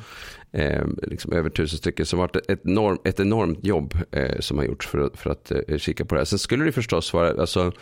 [0.53, 2.07] Eh, liksom över tusen stycken.
[2.07, 5.17] Så det har varit ett, enorm, ett enormt jobb eh, som har gjorts för, att,
[5.17, 6.25] för att eh, kika på det här.
[6.25, 7.73] Sen skulle det förstås vara, alltså, Eh,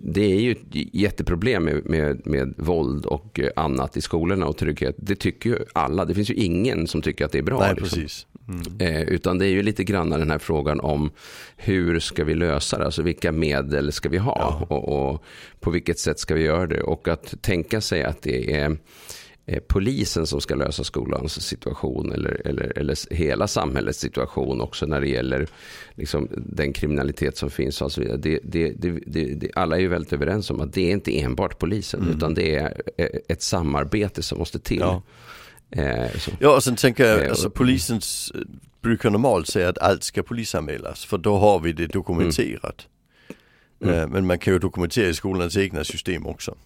[0.00, 0.58] det är ju ett
[0.92, 4.94] jätteproblem med, med, med våld och eh, annat i skolorna och trygghet.
[4.98, 6.04] Det tycker ju alla.
[6.04, 7.60] Det finns ju ingen som tycker att det är bra.
[7.60, 7.84] Nej, liksom.
[7.84, 8.26] precis.
[8.48, 8.96] Mm.
[8.96, 11.10] Eh, utan det är ju lite grann den här frågan om
[11.56, 12.84] hur ska vi lösa det?
[12.84, 14.66] Alltså vilka medel ska vi ha?
[14.68, 14.76] Ja.
[14.76, 15.24] Och, och,
[15.60, 16.80] på vilket sätt ska vi göra det?
[16.80, 18.76] Och att tänka sig att det är Eh,
[19.68, 25.08] polisen som ska lösa skolans situation eller, eller, eller hela samhällets situation också när det
[25.08, 25.48] gäller
[25.94, 28.16] liksom, den kriminalitet som finns och så vidare.
[28.16, 28.72] Det, det,
[29.06, 32.16] det, alla är ju väldigt överens om att det är inte enbart polisen mm.
[32.16, 34.78] utan det är eh, ett samarbete som måste till.
[34.78, 35.02] Ja,
[35.70, 38.32] eh, ja och sen tänker jag, eh, alltså polisens
[38.82, 42.86] brukar normalt säga att allt ska polisanmälas för då har vi det dokumenterat.
[43.82, 43.94] Mm.
[43.94, 44.10] Mm.
[44.10, 46.56] Men man kan ju dokumentera i skolans egna system också.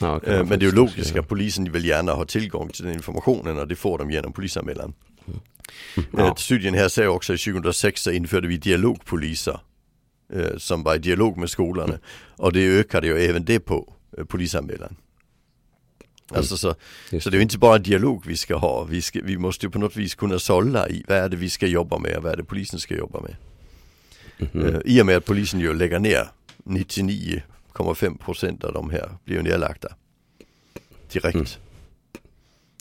[0.00, 2.94] Ja, eh, men det är ju logiskt att polisen vill gärna ha tillgång till den
[2.94, 4.94] informationen och det får de genom polisanmälan.
[5.26, 5.40] Mm.
[6.16, 6.26] Ja.
[6.26, 9.60] Eh, studien här säger också att 2006 så införde vi dialogpoliser
[10.32, 12.00] eh, som var i dialog med skolorna mm.
[12.36, 13.92] och det ökade ju även det på
[14.28, 14.88] polisanmälan.
[14.88, 16.38] Mm.
[16.38, 16.74] Alltså så,
[17.20, 19.96] så det är inte bara dialog vi ska ha, vi, ska, vi måste på något
[19.96, 22.44] vis kunna sålla i vad är det vi ska jobba med och vad är det
[22.44, 23.36] polisen ska jobba med.
[24.54, 24.82] Mm.
[24.84, 26.28] I och med att polisen ju lägger ner
[26.64, 27.42] 99
[27.74, 29.88] 1,5 procent av de här blir ju nedlagda.
[31.12, 31.34] Direkt.
[31.34, 31.46] Mm.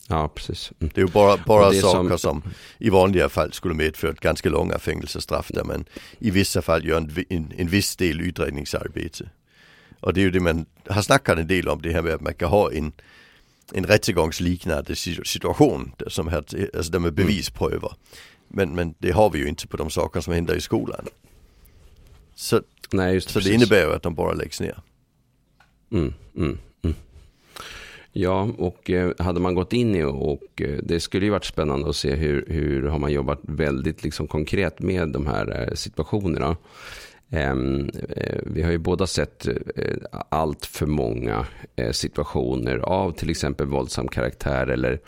[0.07, 0.71] Ja, precis.
[0.79, 0.91] Mm.
[0.95, 2.17] Det är ju bara, bara saker som...
[2.17, 2.43] som...
[2.77, 5.85] i vanliga fall skulle medfört ganska långa fängelsestraff där man
[6.19, 9.29] i vissa fall gör en, en, en viss del utredningsarbete.
[9.99, 12.21] Och det är ju det man har snackat en del om det här med att
[12.21, 12.91] man kan ha en,
[13.73, 17.15] en rättegångsliknande situation som här, alltså där man mm.
[17.15, 17.93] bevisprövar.
[18.47, 21.05] Men, men det har vi ju inte på de saker som händer i skolan.
[22.39, 24.81] Så, Nej, just så det innebär ju att de bara läggs ner.
[25.91, 26.95] Mm, mm, mm.
[28.11, 31.89] Ja, och eh, hade man gått in i och eh, det skulle ju varit spännande
[31.89, 36.57] att se hur, hur har man jobbat väldigt liksom konkret med de här eh, situationerna.
[37.31, 37.89] Ehm,
[38.43, 39.47] vi har ju båda sett
[40.29, 41.45] allt för många
[41.91, 44.99] situationer av till exempel våldsam karaktär eller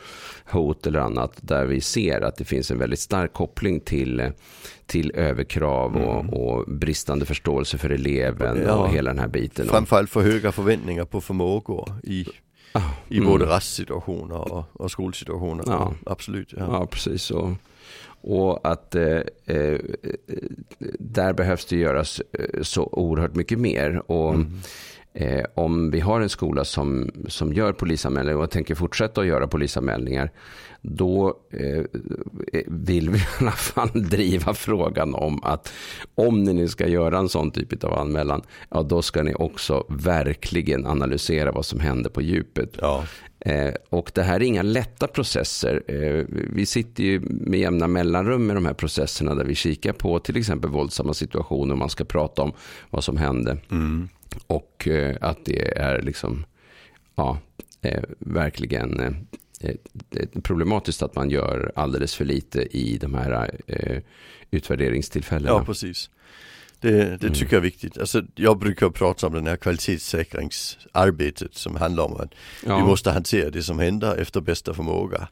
[0.52, 4.32] hot eller annat där vi ser att det finns en väldigt stark koppling till,
[4.86, 6.34] till överkrav och, mm.
[6.34, 8.74] och bristande förståelse för eleven ja.
[8.74, 9.68] och hela den här biten.
[9.68, 12.26] Framförallt för höga förväntningar på förmågor i
[12.74, 13.30] Ah, I mm.
[13.30, 15.64] både rastsituationer och, och skolsituationer.
[15.68, 15.94] Ja.
[16.06, 16.54] Absolut.
[16.58, 17.32] Ja, ja precis.
[17.32, 17.50] Och,
[18.22, 19.80] och att eh, eh,
[21.00, 24.12] där behövs det göras eh, så oerhört mycket mer.
[24.12, 24.60] Och mm.
[25.14, 29.48] eh, om vi har en skola som, som gör polisanmälningar och tänker fortsätta att göra
[29.48, 30.32] polisanmälningar
[30.82, 31.84] då eh,
[32.68, 35.74] vill vi i alla fall driva frågan om att
[36.16, 39.86] om ni nu ska göra en sån typ av anmälan, ja då ska ni också
[39.90, 42.78] verkligen analysera vad som händer på djupet.
[42.82, 43.04] Ja.
[43.46, 45.84] Eh, och det här är inga lätta processer.
[45.88, 50.20] Eh, vi sitter ju med jämna mellanrum med de här processerna där vi kikar på
[50.20, 52.54] till exempel våldsamma situationer och man ska prata om
[52.90, 53.58] vad som hände.
[53.72, 54.10] Mm.
[54.48, 56.46] Och eh, att det är liksom,
[57.16, 57.40] ja,
[58.20, 59.16] verkligen
[60.44, 63.52] problematiskt att man gör alldeles för lite i de här
[64.52, 65.54] utvärderingstillfällena.
[65.54, 66.10] Ja, precis.
[66.82, 67.34] Det, det mm.
[67.34, 67.98] tycker jag är viktigt.
[67.98, 72.34] Alltså, jag brukar prata om den här kvalitetssäkringsarbetet som handlar om att
[72.66, 72.78] ja.
[72.78, 75.28] vi måste hantera det som händer efter bästa förmåga.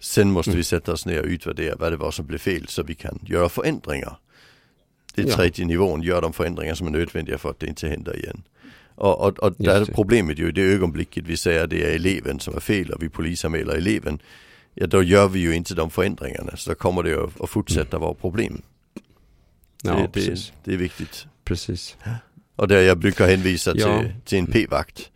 [0.00, 0.56] Sen måste mm.
[0.56, 3.18] vi sätta oss ner och utvärdera vad det var som blev fel så vi kan
[3.22, 4.18] göra förändringar.
[5.14, 5.36] Det är ja.
[5.36, 8.42] tredje nivån, gör de förändringar som är nödvändiga för att det inte händer igen.
[8.94, 11.94] Och, och, och där är problemet ju i det ögonblicket vi säger att det är
[11.94, 14.18] eleven som är fel och vi polisanmäler eleven.
[14.74, 18.14] Ja då gör vi ju inte de förändringarna så då kommer det att, fortsätta vara
[18.14, 18.62] problem.
[19.84, 20.52] Ja, det, precis.
[20.64, 21.26] Det, det, är viktigt.
[21.44, 21.96] Precis.
[22.56, 24.04] Och där jag brukar hänvisa till, ja.
[24.24, 25.10] till en p-vakt.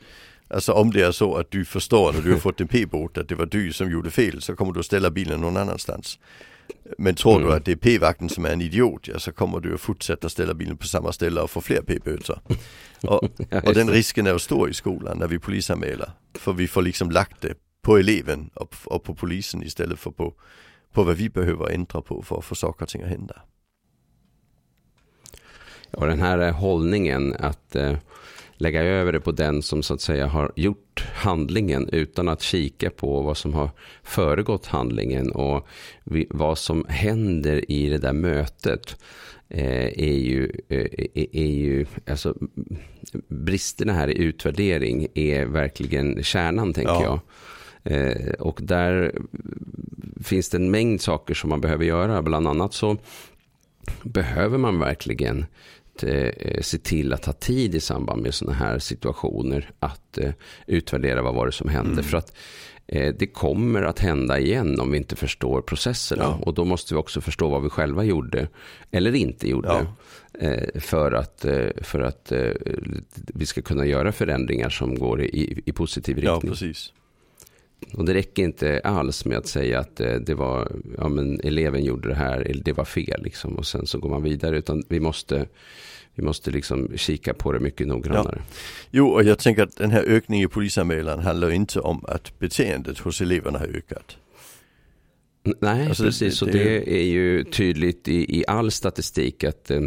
[0.51, 3.29] Alltså om det är så att du förstår när du har fått en p-bot att
[3.29, 6.19] det var du som gjorde fel så kommer du att ställa bilen någon annanstans.
[6.99, 7.49] Men tror mm.
[7.49, 10.29] du att det är p-vakten som är en idiot, ja så kommer du att fortsätta
[10.29, 12.41] ställa bilen på samma ställe och få fler p-böter.
[13.03, 13.25] Och,
[13.65, 16.11] och den risken är stå i skolan när vi polisanmäler.
[16.35, 20.35] För vi får liksom lagt det på eleven och, och på polisen istället för på,
[20.93, 23.43] på vad vi behöver ändra på för att få saker och ting att hända.
[25.91, 27.97] Ja, den här hållningen att eh,
[28.57, 32.91] lägga över det på den som så att säga har gjort handlingen utan att kika
[32.91, 33.71] på vad som har
[34.03, 35.69] föregått handlingen och
[36.31, 38.97] vad som händer i det där mötet
[39.49, 40.87] eh, är ju, eh,
[41.33, 42.35] är ju alltså,
[43.29, 47.03] bristerna här i utvärdering är verkligen kärnan tänker ja.
[47.05, 47.21] jag.
[47.93, 49.13] Eh, och där
[50.25, 52.23] finns det en mängd saker som man behöver göra.
[52.23, 52.97] Bland annat så
[54.03, 55.47] behöver man verkligen
[56.05, 60.33] eh, se till att ha tid i samband med sådana här situationer att eh,
[60.67, 61.93] utvärdera vad var det som hände.
[61.93, 62.05] Mm.
[62.05, 62.33] För att
[62.87, 66.23] eh, det kommer att hända igen om vi inte förstår processerna.
[66.23, 66.39] Ja.
[66.43, 68.49] Och då måste vi också förstå vad vi själva gjorde
[68.91, 69.69] eller inte gjorde.
[69.69, 69.87] Ja.
[70.41, 72.51] Eh, för att, eh, för att eh,
[73.15, 76.35] vi ska kunna göra förändringar som går i, i positiv riktning.
[76.35, 76.93] Ja, precis.
[77.93, 82.09] Och det räcker inte alls med att säga att det var, ja men eleven gjorde
[82.09, 83.57] det här, eller det var fel liksom.
[83.57, 84.59] Och sen så går man vidare.
[84.59, 85.47] Utan vi måste,
[86.15, 88.43] vi måste liksom kika på det mycket noggrannare.
[88.47, 88.55] Ja.
[88.91, 92.99] Jo, och jag tänker att den här ökningen i polisanmälan handlar inte om att beteendet
[92.99, 94.17] hos eleverna har ökat.
[95.61, 96.41] Nej, alltså precis.
[96.41, 99.81] Det, det, och det är ju tydligt i, i all statistik att eh,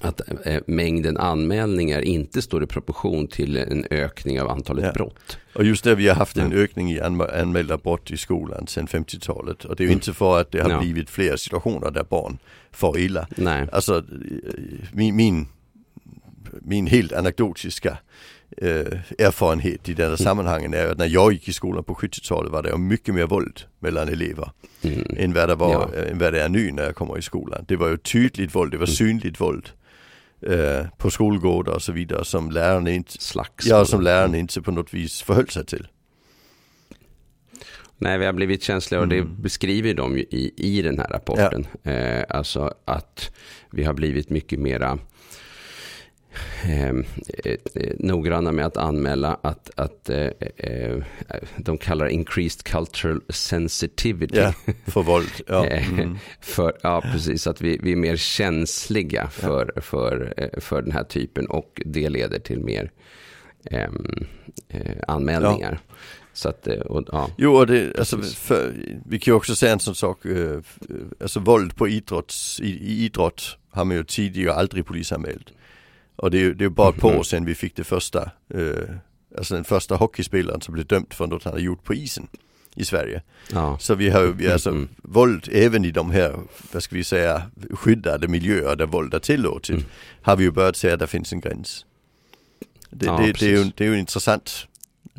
[0.00, 4.92] att eh, mängden anmälningar inte står i proportion till en ökning av antalet ja.
[4.92, 5.38] brott.
[5.54, 9.64] Och just det, vi har haft en ökning i anmälda brott i skolan sedan 50-talet.
[9.64, 9.96] Och det är ju mm.
[9.96, 10.80] inte för att det har ja.
[10.80, 12.38] blivit fler situationer där barn
[12.70, 13.26] far illa.
[13.36, 13.68] Nej.
[13.72, 14.04] Alltså
[14.92, 15.46] min, min,
[16.60, 17.98] min helt anekdotiska
[18.56, 22.62] eh, erfarenhet i denna sammanhangen är att när jag gick i skolan på 70-talet var
[22.62, 24.50] det mycket mer våld mellan elever
[24.82, 25.16] mm.
[25.16, 26.02] än, vad det var, ja.
[26.02, 27.64] än vad det är nu när jag kommer i skolan.
[27.68, 28.94] Det var ju tydligt våld, det var mm.
[28.94, 29.70] synligt våld
[30.42, 34.70] eh, på skolgårdar och så vidare som lärarna inte, Slags ja, som lärarna inte på
[34.70, 35.88] något vis förhöll sig till.
[37.98, 39.42] Nej, vi har blivit känsliga och det mm.
[39.42, 41.66] beskriver de i, i den här rapporten.
[41.82, 41.90] Ja.
[41.90, 43.30] Eh, alltså att
[43.70, 44.98] vi har blivit mycket mera
[46.64, 46.88] eh,
[47.44, 47.56] eh,
[47.98, 50.96] noggranna med att anmäla att, att eh, eh,
[51.56, 54.38] de kallar increased cultural sensitivity.
[54.38, 54.52] Ja,
[54.86, 55.28] för våld.
[55.46, 55.66] Ja.
[55.66, 56.18] Eh, mm.
[56.40, 57.46] för, ja, precis.
[57.46, 59.80] Att vi, vi är mer känsliga för, ja.
[59.80, 62.90] för, för den här typen och det leder till mer
[63.70, 64.26] ehm,
[64.68, 65.80] eh, anmälningar.
[65.88, 65.94] Ja.
[66.32, 67.30] Så att, och, ja.
[67.36, 68.72] Jo, och det, alltså, för,
[69.06, 70.18] vi kan ju också säga en sån sak,
[71.20, 75.52] alltså våld på idrotts, i, i idrott har man ju tidigare aldrig polisanmält.
[76.16, 78.94] Och det är det är bara ett par år sedan vi fick det första, eh,
[79.38, 82.28] alltså den första hockeyspelaren som blev dömd för något han har gjort på isen
[82.74, 83.22] i Sverige.
[83.52, 83.78] Ja.
[83.80, 84.88] Så vi har ju vi, alltså Mm.
[84.96, 86.36] våld även i de här,
[86.72, 89.70] vad ska vi säga, skyddade miljöer där våld är tillåtet.
[89.70, 89.84] Mm.
[90.22, 91.86] Har vi ju börjat se att det finns en gräns.
[92.90, 94.66] Det, Ja, det, det, är ju, det är ju intressant,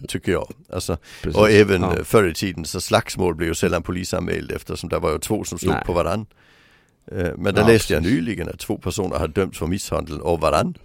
[0.08, 0.52] tycker jag.
[0.70, 1.40] Alltså, Precis.
[1.40, 2.04] och även ja.
[2.04, 5.60] förr i tiden så slagsmål blev ju sällan polisanmälda eftersom det var ju två som
[5.60, 5.84] slog Nej.
[5.86, 6.26] på varann.
[7.12, 10.40] Eh, Men där Ja, läste jag nyligen att två personer har dömts för misshandel av
[10.40, 10.78] varann.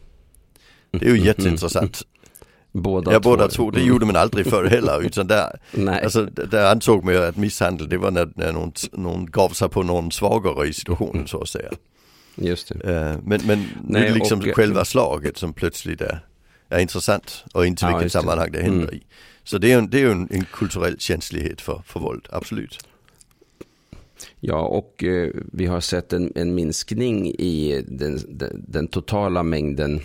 [0.91, 2.03] Det är ju Mm, jätteintressant.
[2.73, 3.89] Båda Ja båda två, det Mm.
[3.89, 6.03] gjorde man aldrig förr heller utan där, Nej.
[6.05, 9.69] alltså, där ansåg man ju att misshandel det var när, när någon, någon gav sig
[9.69, 11.71] på någon svagare i situationen så att säga.
[12.37, 12.91] Just det.
[12.95, 16.21] Eh, Men, men Nej, är det liksom och- själva slaget som plötsligt är,
[16.69, 18.19] är intressant och inte Ja, vilket det.
[18.21, 18.95] sammanhang det händer Mm.
[18.95, 19.03] i.
[19.45, 22.79] Så det är ju en, det är en, en kulturell känslighet för, för våld, absolut.
[24.41, 30.01] Ja, och eh, vi har sett en, en minskning i den, den, den totala mängden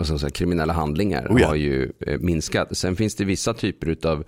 [0.00, 1.46] ska man säga, kriminella handlingar Oh ja.
[1.48, 2.76] har ju eh, minskat.
[2.76, 4.24] Sen finns det vissa typer av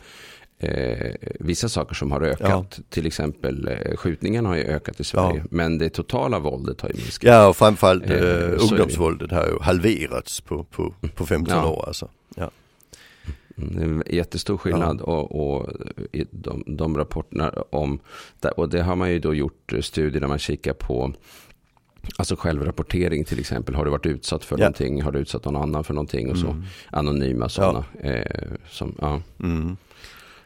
[0.59, 2.81] eh, vissa saker som har ökat.
[2.91, 5.39] Till exempel eh, skjutningarna har ju ökat i Sverige.
[5.39, 5.45] Ja.
[5.51, 7.29] Men det totala våldet har ju minskat.
[7.29, 11.67] Ja och framförallt Eh, så ungdomsvåldet har ju halverats på, på, på 15 Ja.
[11.71, 12.09] år alltså.
[13.57, 13.63] Ja.
[13.65, 15.69] Mm, Det är jättestor skillnad och, och
[16.13, 17.99] i de, de rapporterna om,
[18.57, 21.13] och det har man ju då gjort eh, studier där man kikar på
[22.17, 23.75] Alltså självrapportering till exempel.
[23.75, 24.61] Har du varit utsatt för Ja.
[24.61, 25.03] någonting?
[25.03, 26.31] Har du utsatt någon annan för någonting?
[26.31, 26.63] Och så Mm.
[26.91, 27.85] anonyma sådana.
[28.01, 28.23] Eh,
[28.71, 29.23] som, ja.
[29.43, 29.77] Mm.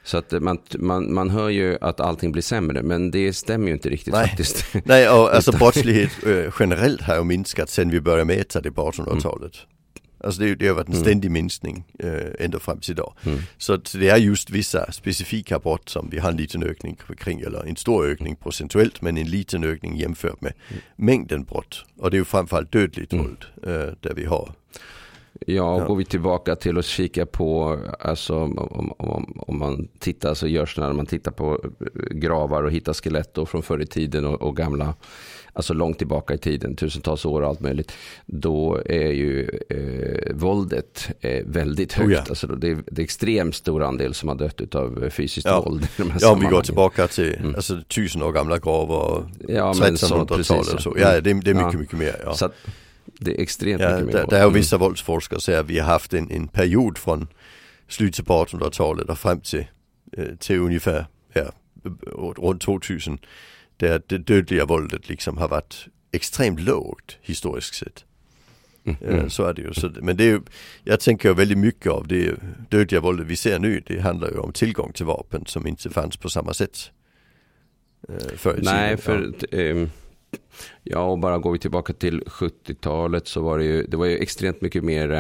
[0.05, 2.83] Så att man, man, man hör ju att allting blir sämre.
[2.83, 4.27] Men det stämmer ju inte riktigt Nej.
[4.29, 4.65] faktiskt.
[4.85, 8.91] Nej och alltså brottslighet eh, generellt har ju minskat sen vi började mäta det på
[8.91, 9.53] 1800-talet.
[10.21, 11.05] Alltså det, det har varit en Mm.
[11.05, 13.13] ständig minskning eh, ända fram till idag.
[13.27, 13.39] Mm.
[13.59, 17.65] Så det är just vissa specifika brott som vi har en liten ökning kring, eller
[17.67, 20.53] en stor ökning procentuellt men en liten ökning jämfört med
[20.97, 21.85] mängden brott.
[21.99, 23.25] Och det är ju framförallt dödligt Mm.
[23.25, 24.53] våld eh, där vi har.
[25.47, 25.87] Ja, och Ja.
[25.87, 30.75] går vi tillbaka till att kika på, alltså om, om, om man tittar så görs
[30.75, 34.43] det när man tittar på eh, gravar och hittar skelett från förr i tiden och,
[34.43, 34.95] och gamla,
[35.53, 37.93] alltså långt tillbaka i tiden, tusentals år och allt möjligt.
[38.27, 42.09] Då är ju eh, våldet eh, väldigt högt.
[42.09, 42.21] Oh ja.
[42.29, 45.61] alltså, det, är, det är extremt stor andel som har dött av fysiskt Ja.
[45.63, 45.89] våld.
[46.21, 47.55] Ja om vi går tillbaka till Mm.
[47.55, 50.75] alltså, tusen år gamla gravar och Ja, men så, 1300-talet precis.
[50.75, 50.95] och så.
[50.99, 51.79] Ja det, är- det är mycket, Ja.
[51.79, 52.17] mycket mer.
[52.25, 52.35] Ja.
[52.35, 52.55] Så att
[53.19, 54.31] det är extremt mycket mer där, våld.
[54.31, 54.55] där har Mm.
[54.55, 57.29] vissa våldsforskare säger att vi har haft en, en period från
[57.89, 59.67] slutet på 1800-talet och fram till,
[60.17, 61.43] eh, till ungefär ja,
[62.37, 63.19] runt 2000
[63.81, 68.05] där det dödliga våldet liksom har varit extremt lågt historiskt sett.
[68.85, 68.97] Mm.
[69.03, 69.31] Eh, Mm.
[69.31, 69.75] Så är det ju.
[69.75, 70.41] Så, men det är ju,
[70.85, 72.35] jag tänker väldigt mycket av det
[72.71, 76.17] dödliga våldet vi ser nu, det handlar ju om tillgång till vapen som inte fanns
[76.17, 76.91] på samma sätt.
[78.09, 79.35] eh, Förr i Nej, tiden.
[79.41, 79.91] för ehm,
[80.83, 84.19] ja, och bara går vi tillbaka till 70-talet så var det ju, det var ju
[84.19, 85.11] extremt mycket mer,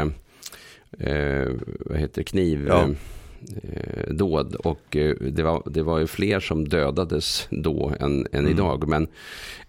[0.98, 1.48] eh,
[1.80, 2.88] vad heter kniv, Ja.
[3.62, 8.40] Eh, dåd och eh, det var, det var ju fler som dödades då än, än
[8.40, 8.52] Mm.
[8.52, 8.88] idag.
[8.88, 9.06] Men,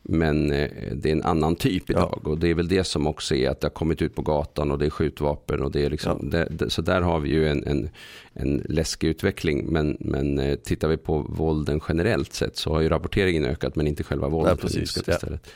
[0.03, 1.93] men eh, det är en annan typ Ja.
[1.93, 4.21] idag och det är väl det som också är att det har kommit ut på
[4.21, 7.29] gatan och det är skjutvapen och det är liksom, det, det, så där har vi
[7.29, 7.89] ju en, en,
[8.33, 9.65] en läskig utveckling.
[9.65, 13.87] Men, men eh, tittar vi på vålden generellt sett så har ju rapporteringen ökat men
[13.87, 15.13] inte själva våldet har precis, ja.
[15.13, 15.47] istället.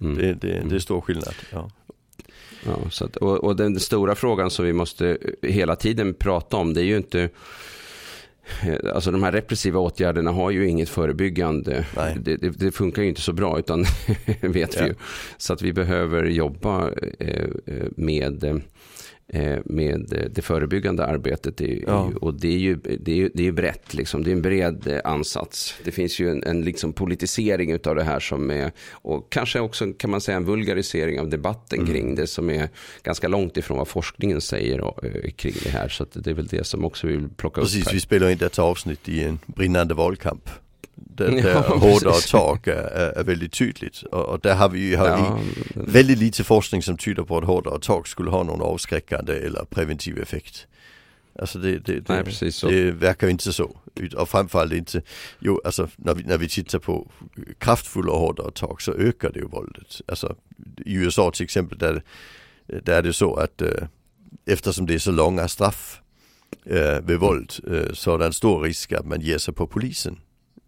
[0.00, 0.16] Mm.
[0.16, 1.34] Det, det, det är stor skillnad.
[1.52, 1.70] Ja.
[2.66, 6.74] Ja, så att, och, och den stora frågan som vi måste hela tiden prata om
[6.74, 7.28] det är ju inte
[8.62, 11.86] eh, Alltså de här repressiva åtgärderna har ju inget förebyggande.
[12.20, 13.84] Det, det, det funkar ju inte så bra utan
[14.40, 14.82] vet Ja.
[14.82, 14.94] vi ju.
[15.36, 18.56] Så att vi behöver jobba eh, eh, med, eh,
[19.64, 21.56] med eh, det förebyggande arbetet.
[21.56, 22.10] Det, är- Ja.
[22.20, 24.24] Och det är ju, det är det är brett, liksom.
[24.24, 25.74] det är en bred eh, ansats.
[25.84, 29.92] Det finns ju en, en liksom politisering av det här som är, och kanske också
[29.92, 31.92] kan man säga en vulgarisering av debatten Mm.
[31.92, 32.68] kring det som är
[33.02, 35.88] ganska långt ifrån vad forskningen säger och, eh, kring det här.
[35.88, 38.38] Så det är väl det som också vi vill plocka upp Precis, vi spelar in
[38.38, 40.50] detta avsnitt i en brinnande valkamp.
[40.96, 44.02] Där, där Ja, tak är, är, är väldigt tydligt.
[44.02, 45.40] Och, och där har vi har Ja,
[45.74, 50.18] väldigt lite forskning som tyder på att hårdare tak skulle ha någon avskräckande eller preventiv
[50.18, 50.66] effekt.
[51.38, 52.68] Alltså det, det, det, Nej, precis så.
[52.68, 53.76] det verkar inte så.
[54.16, 55.02] Och framförallt inte,
[55.38, 57.10] jo alltså när vi, när vi tittar på
[57.58, 60.00] kraftfulla och hårdare tak så ökar det ju våldet.
[60.08, 60.36] Alltså
[60.84, 62.02] i USA till exempel där,
[62.66, 63.88] där är det så att eh,
[64.46, 66.00] eftersom det är så långa straff
[66.64, 69.66] eh, vid våld eh, så är det en stor risk att man ger sig på
[69.66, 70.20] polisen.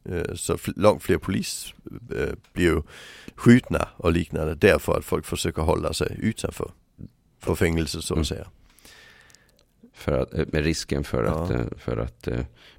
[0.09, 1.75] Eh, så långt fler polis
[2.17, 2.83] eh, blir ju
[3.35, 6.71] skjutna och liknande därför att folk försöker hålla sig utanför
[7.41, 8.25] för fängelse så att Mm.
[8.25, 8.47] säga.
[9.99, 12.29] För att, eh, med risken för att, eh, för att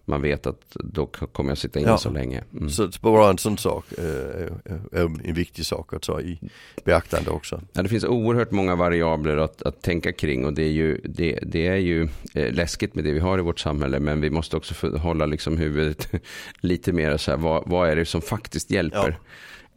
[0.05, 1.97] man vet att då kommer jag sitta inne ja.
[1.97, 2.43] så länge.
[2.53, 2.69] Mm.
[2.69, 4.51] Så bara en sån sak är
[4.93, 6.39] en viktig sak att ta i
[6.83, 7.61] beaktande också.
[7.73, 11.39] Ja, det finns oerhört många variabler att, att tänka kring och det är ju, det,
[11.41, 14.97] det är ju läskigt med det vi har i vårt samhälle men vi måste också
[14.97, 16.09] hålla liksom huvudet
[16.61, 19.09] lite mer så här, vad, vad är det som faktiskt hjälper?
[19.09, 19.25] Ja.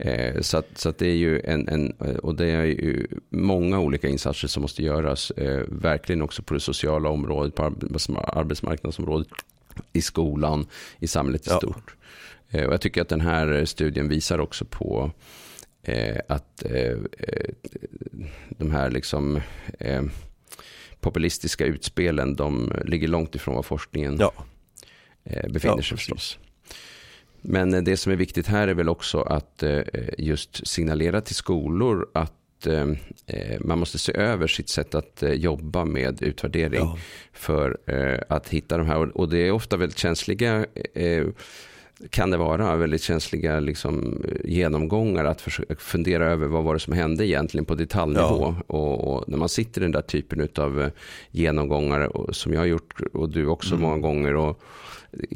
[0.05, 1.91] Eh, så att, så att det är ju en, en,
[2.23, 5.31] och det är ju många olika insatser som måste göras.
[5.31, 7.63] Eh, verkligen också på det sociala området, på
[8.27, 9.29] arbetsmarknadsområdet,
[9.93, 10.67] i skolan,
[10.99, 11.57] i samhället i ja.
[11.57, 11.95] stort.
[12.51, 15.11] Eh, och jag tycker att den här studien visar också på
[16.29, 16.63] att
[18.49, 19.41] de här liksom
[21.01, 24.33] populistiska utspelen, de ligger långt ifrån vad forskningen ja.
[25.25, 26.39] befinner ja, sig förstås.
[27.43, 29.81] Men det som är viktigt här är väl också att eh,
[30.19, 32.89] just signalera till skolor att eh,
[33.27, 36.99] eh, man måste se över sitt sätt att jobba med utvärdering ja.
[37.33, 37.79] för
[38.29, 39.17] att hitta de här.
[39.17, 40.67] Och det är ofta väldigt känsliga
[42.11, 46.93] kan det vara väldigt känsliga liksom, genomgångar att försöka fundera över vad var det som
[46.93, 48.55] hände egentligen på detaljnivå.
[48.69, 48.75] Ja.
[48.77, 50.91] Och, och, när man sitter i den där typen av
[51.31, 53.83] genomgångar som jag har gjort och du också mm.
[53.83, 54.63] många gånger och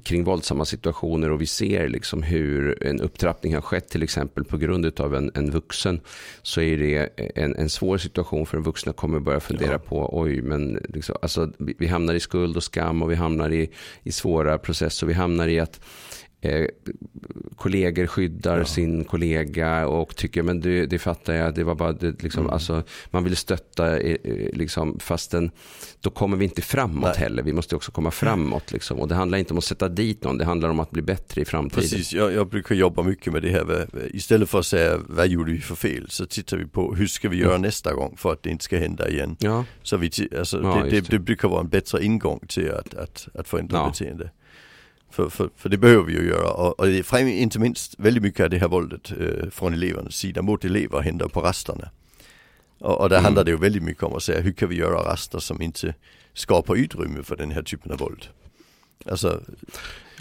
[0.02, 4.56] kring våldsamma situationer och vi ser liksom hur en upptrappning har skett till exempel på
[4.56, 6.00] grund av en, en vuxen
[6.42, 9.78] så är det en, en svår situation för en vuxen att kommer börja fundera ja.
[9.78, 13.70] på oj men liksom, alltså, vi hamnar i skuld och skam och vi hamnar i,
[14.02, 15.80] i svåra processer och vi hamnar i att
[16.40, 16.66] eh,
[17.56, 18.64] kollegor skyddar ja.
[18.64, 22.52] sin kollega och tycker men det, det fattar jag, det var bara det, liksom, mm.
[22.52, 25.50] alltså, man vill stötta eh, eh, liksom, fastän
[26.00, 27.18] då kommer vi inte framåt Nej.
[27.18, 27.42] heller.
[27.42, 29.00] Vi måste också komma framåt liksom.
[29.00, 31.40] och det handlar inte om att sätta dit någon, det handlar om att bli bättre
[31.40, 31.82] i framtiden.
[31.82, 33.86] Precis, jag, jag brukar jobba mycket med det här.
[34.14, 37.28] Istället för att säga vad gjorde vi för fel så tittar vi på hur ska
[37.28, 37.62] vi göra mm.
[37.62, 39.36] nästa gång för att det inte ska hända igen.
[39.38, 39.64] Ja.
[39.82, 43.28] Så vi, alltså, ja, det, det, det, brukar vara en bättre ingång till att, att,
[43.34, 43.88] att förändra ja.
[43.88, 44.30] beteende.
[45.10, 48.44] För, för, för det behöver vi ju göra och, och är inte minst väldigt mycket
[48.44, 51.90] av det här våldet eh, från elevernas sida mot elever händer på rasterna.
[52.78, 53.24] Och, och där mm.
[53.24, 55.94] handlar det ju väldigt mycket om att säga hur kan vi göra raster som inte
[56.34, 58.28] skapar utrymme för den här typen av våld.
[59.10, 59.40] Alltså,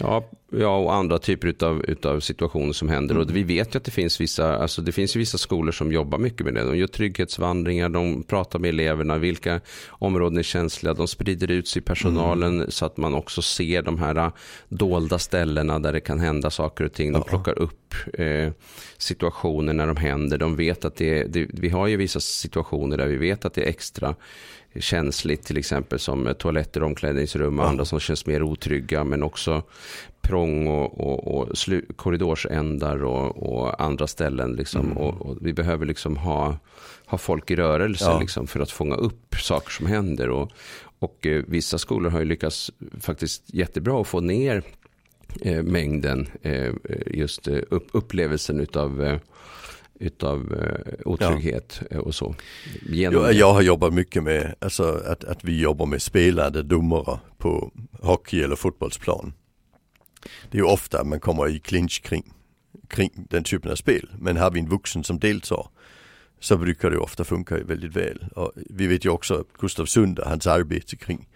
[0.00, 3.14] Ja, ja, och andra typer utav, utav situationer som händer.
[3.14, 3.26] Mm.
[3.26, 6.18] Och vi vet ju att det finns vissa, alltså det finns vissa skolor som jobbar
[6.18, 6.64] mycket med det.
[6.64, 10.94] De gör trygghetsvandringar, de pratar med eleverna, vilka områden är känsliga.
[10.94, 12.70] De sprider ut sig i personalen mm.
[12.70, 14.32] så att man också ser de här äh,
[14.68, 17.12] dolda ställena där det kan hända saker och ting.
[17.12, 18.52] De plockar upp eh,
[18.98, 20.38] situationer när de händer.
[20.38, 23.62] De vet att det, det, vi har ju vissa situationer där vi vet att det
[23.62, 24.14] är extra
[24.80, 27.68] känsligt till exempel som toaletter, omklädningsrum och ja.
[27.68, 29.62] andra som känns mer otrygga men också
[30.20, 31.48] prång och, och, och
[31.96, 34.52] korridorsändar och, och, andra ställen.
[34.52, 34.86] Liksom.
[34.86, 34.96] Mm.
[34.96, 36.58] Och, vi behöver liksom ha,
[37.06, 38.20] ha folk i rörelse ja.
[38.20, 40.30] liksom, för att fånga upp saker som händer.
[40.30, 40.52] Och,
[40.98, 42.70] och eh, vissa skolor har ju lyckats
[43.00, 44.62] faktiskt jättebra att få ner
[45.40, 46.72] eh, mängden, eh,
[47.06, 49.18] just eh, upp, upplevelsen utav eh,
[50.00, 52.00] utav eh, otrygghet ja.
[52.00, 52.34] och så.
[52.82, 57.18] Genom jag, jag har jobbat mycket med, alltså att, att vi jobbar med spelande domare
[57.38, 59.32] på hockey eller fotbollsplan.
[60.50, 62.32] Det är ju ofta man kommer i clinch kring,
[62.88, 64.10] kring den typen av spel.
[64.18, 65.68] Men har vi en vuxen som deltar
[66.40, 68.26] så brukar det ofta funka väldigt väl.
[68.36, 71.35] Och vi vet ju också Gustav Sunda, hans arbete kring eh,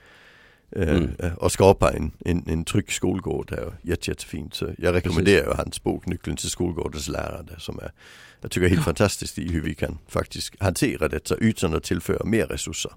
[0.77, 1.11] mm.
[1.19, 4.55] äh, och skapa en, en, en trygg skolgård är jätte, jättefint.
[4.55, 5.59] Så jag rekommenderar Precis.
[5.59, 7.93] hans bok Nyckeln till skolgårdens lärande som är
[8.41, 8.85] jag tycker är helt ja.
[8.85, 12.93] fantastiskt i hur vi kan faktiskt hantera detta utan att tillföra mer resurser.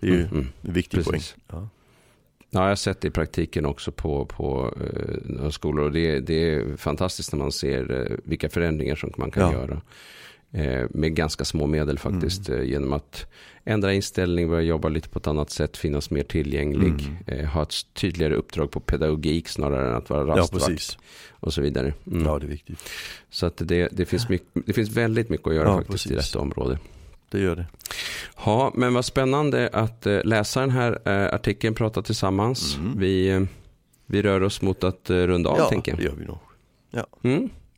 [0.00, 1.32] Det är ju mm, en viktig Precis.
[1.32, 1.60] poäng.
[1.60, 1.68] Ja.
[2.50, 5.84] Ja, jag har sett det i praktiken också på, på eh, skolor.
[5.84, 9.52] Och det, det, är fantastiskt när man ser eh, vilka förändringar som man kan ja.
[9.52, 9.80] göra.
[10.54, 12.48] Eh, med ganska små medel faktiskt.
[12.48, 12.66] Mm.
[12.66, 13.26] Genom att
[13.64, 17.08] ändra inställning, börja jobba lite på ett annat sätt, finnas mer tillgänglig.
[17.28, 17.40] Mm.
[17.40, 20.98] Eh, ha ett tydligare uppdrag på pedagogik snarare än att vara rastvakt.
[20.98, 21.94] Ja, och så vidare.
[22.06, 22.24] Mm.
[22.26, 22.78] Ja, det är viktigt.
[23.30, 26.12] Så att det, det, finns mycket, det finns väldigt mycket att göra ja, faktiskt precis.
[26.12, 26.78] i detta område.
[27.30, 27.66] Det gör det.
[28.44, 32.76] Ja, men vad spännande att läsa den här artikeln, prata tillsammans.
[32.76, 32.98] Mm.
[32.98, 33.46] Vi,
[34.06, 36.00] vi rör oss mot att runda av, ja, tänker jag.
[36.00, 36.38] Ja, det gör vi nog.
[36.90, 37.06] Ja.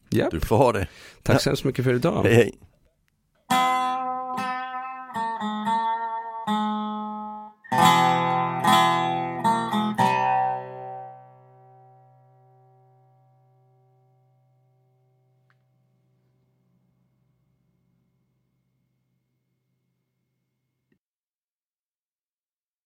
[0.09, 0.29] Ja.
[0.31, 0.87] Du får ha det.
[1.23, 2.23] Tack så hemskt mycket för idag.
[2.25, 2.55] Hej, hej.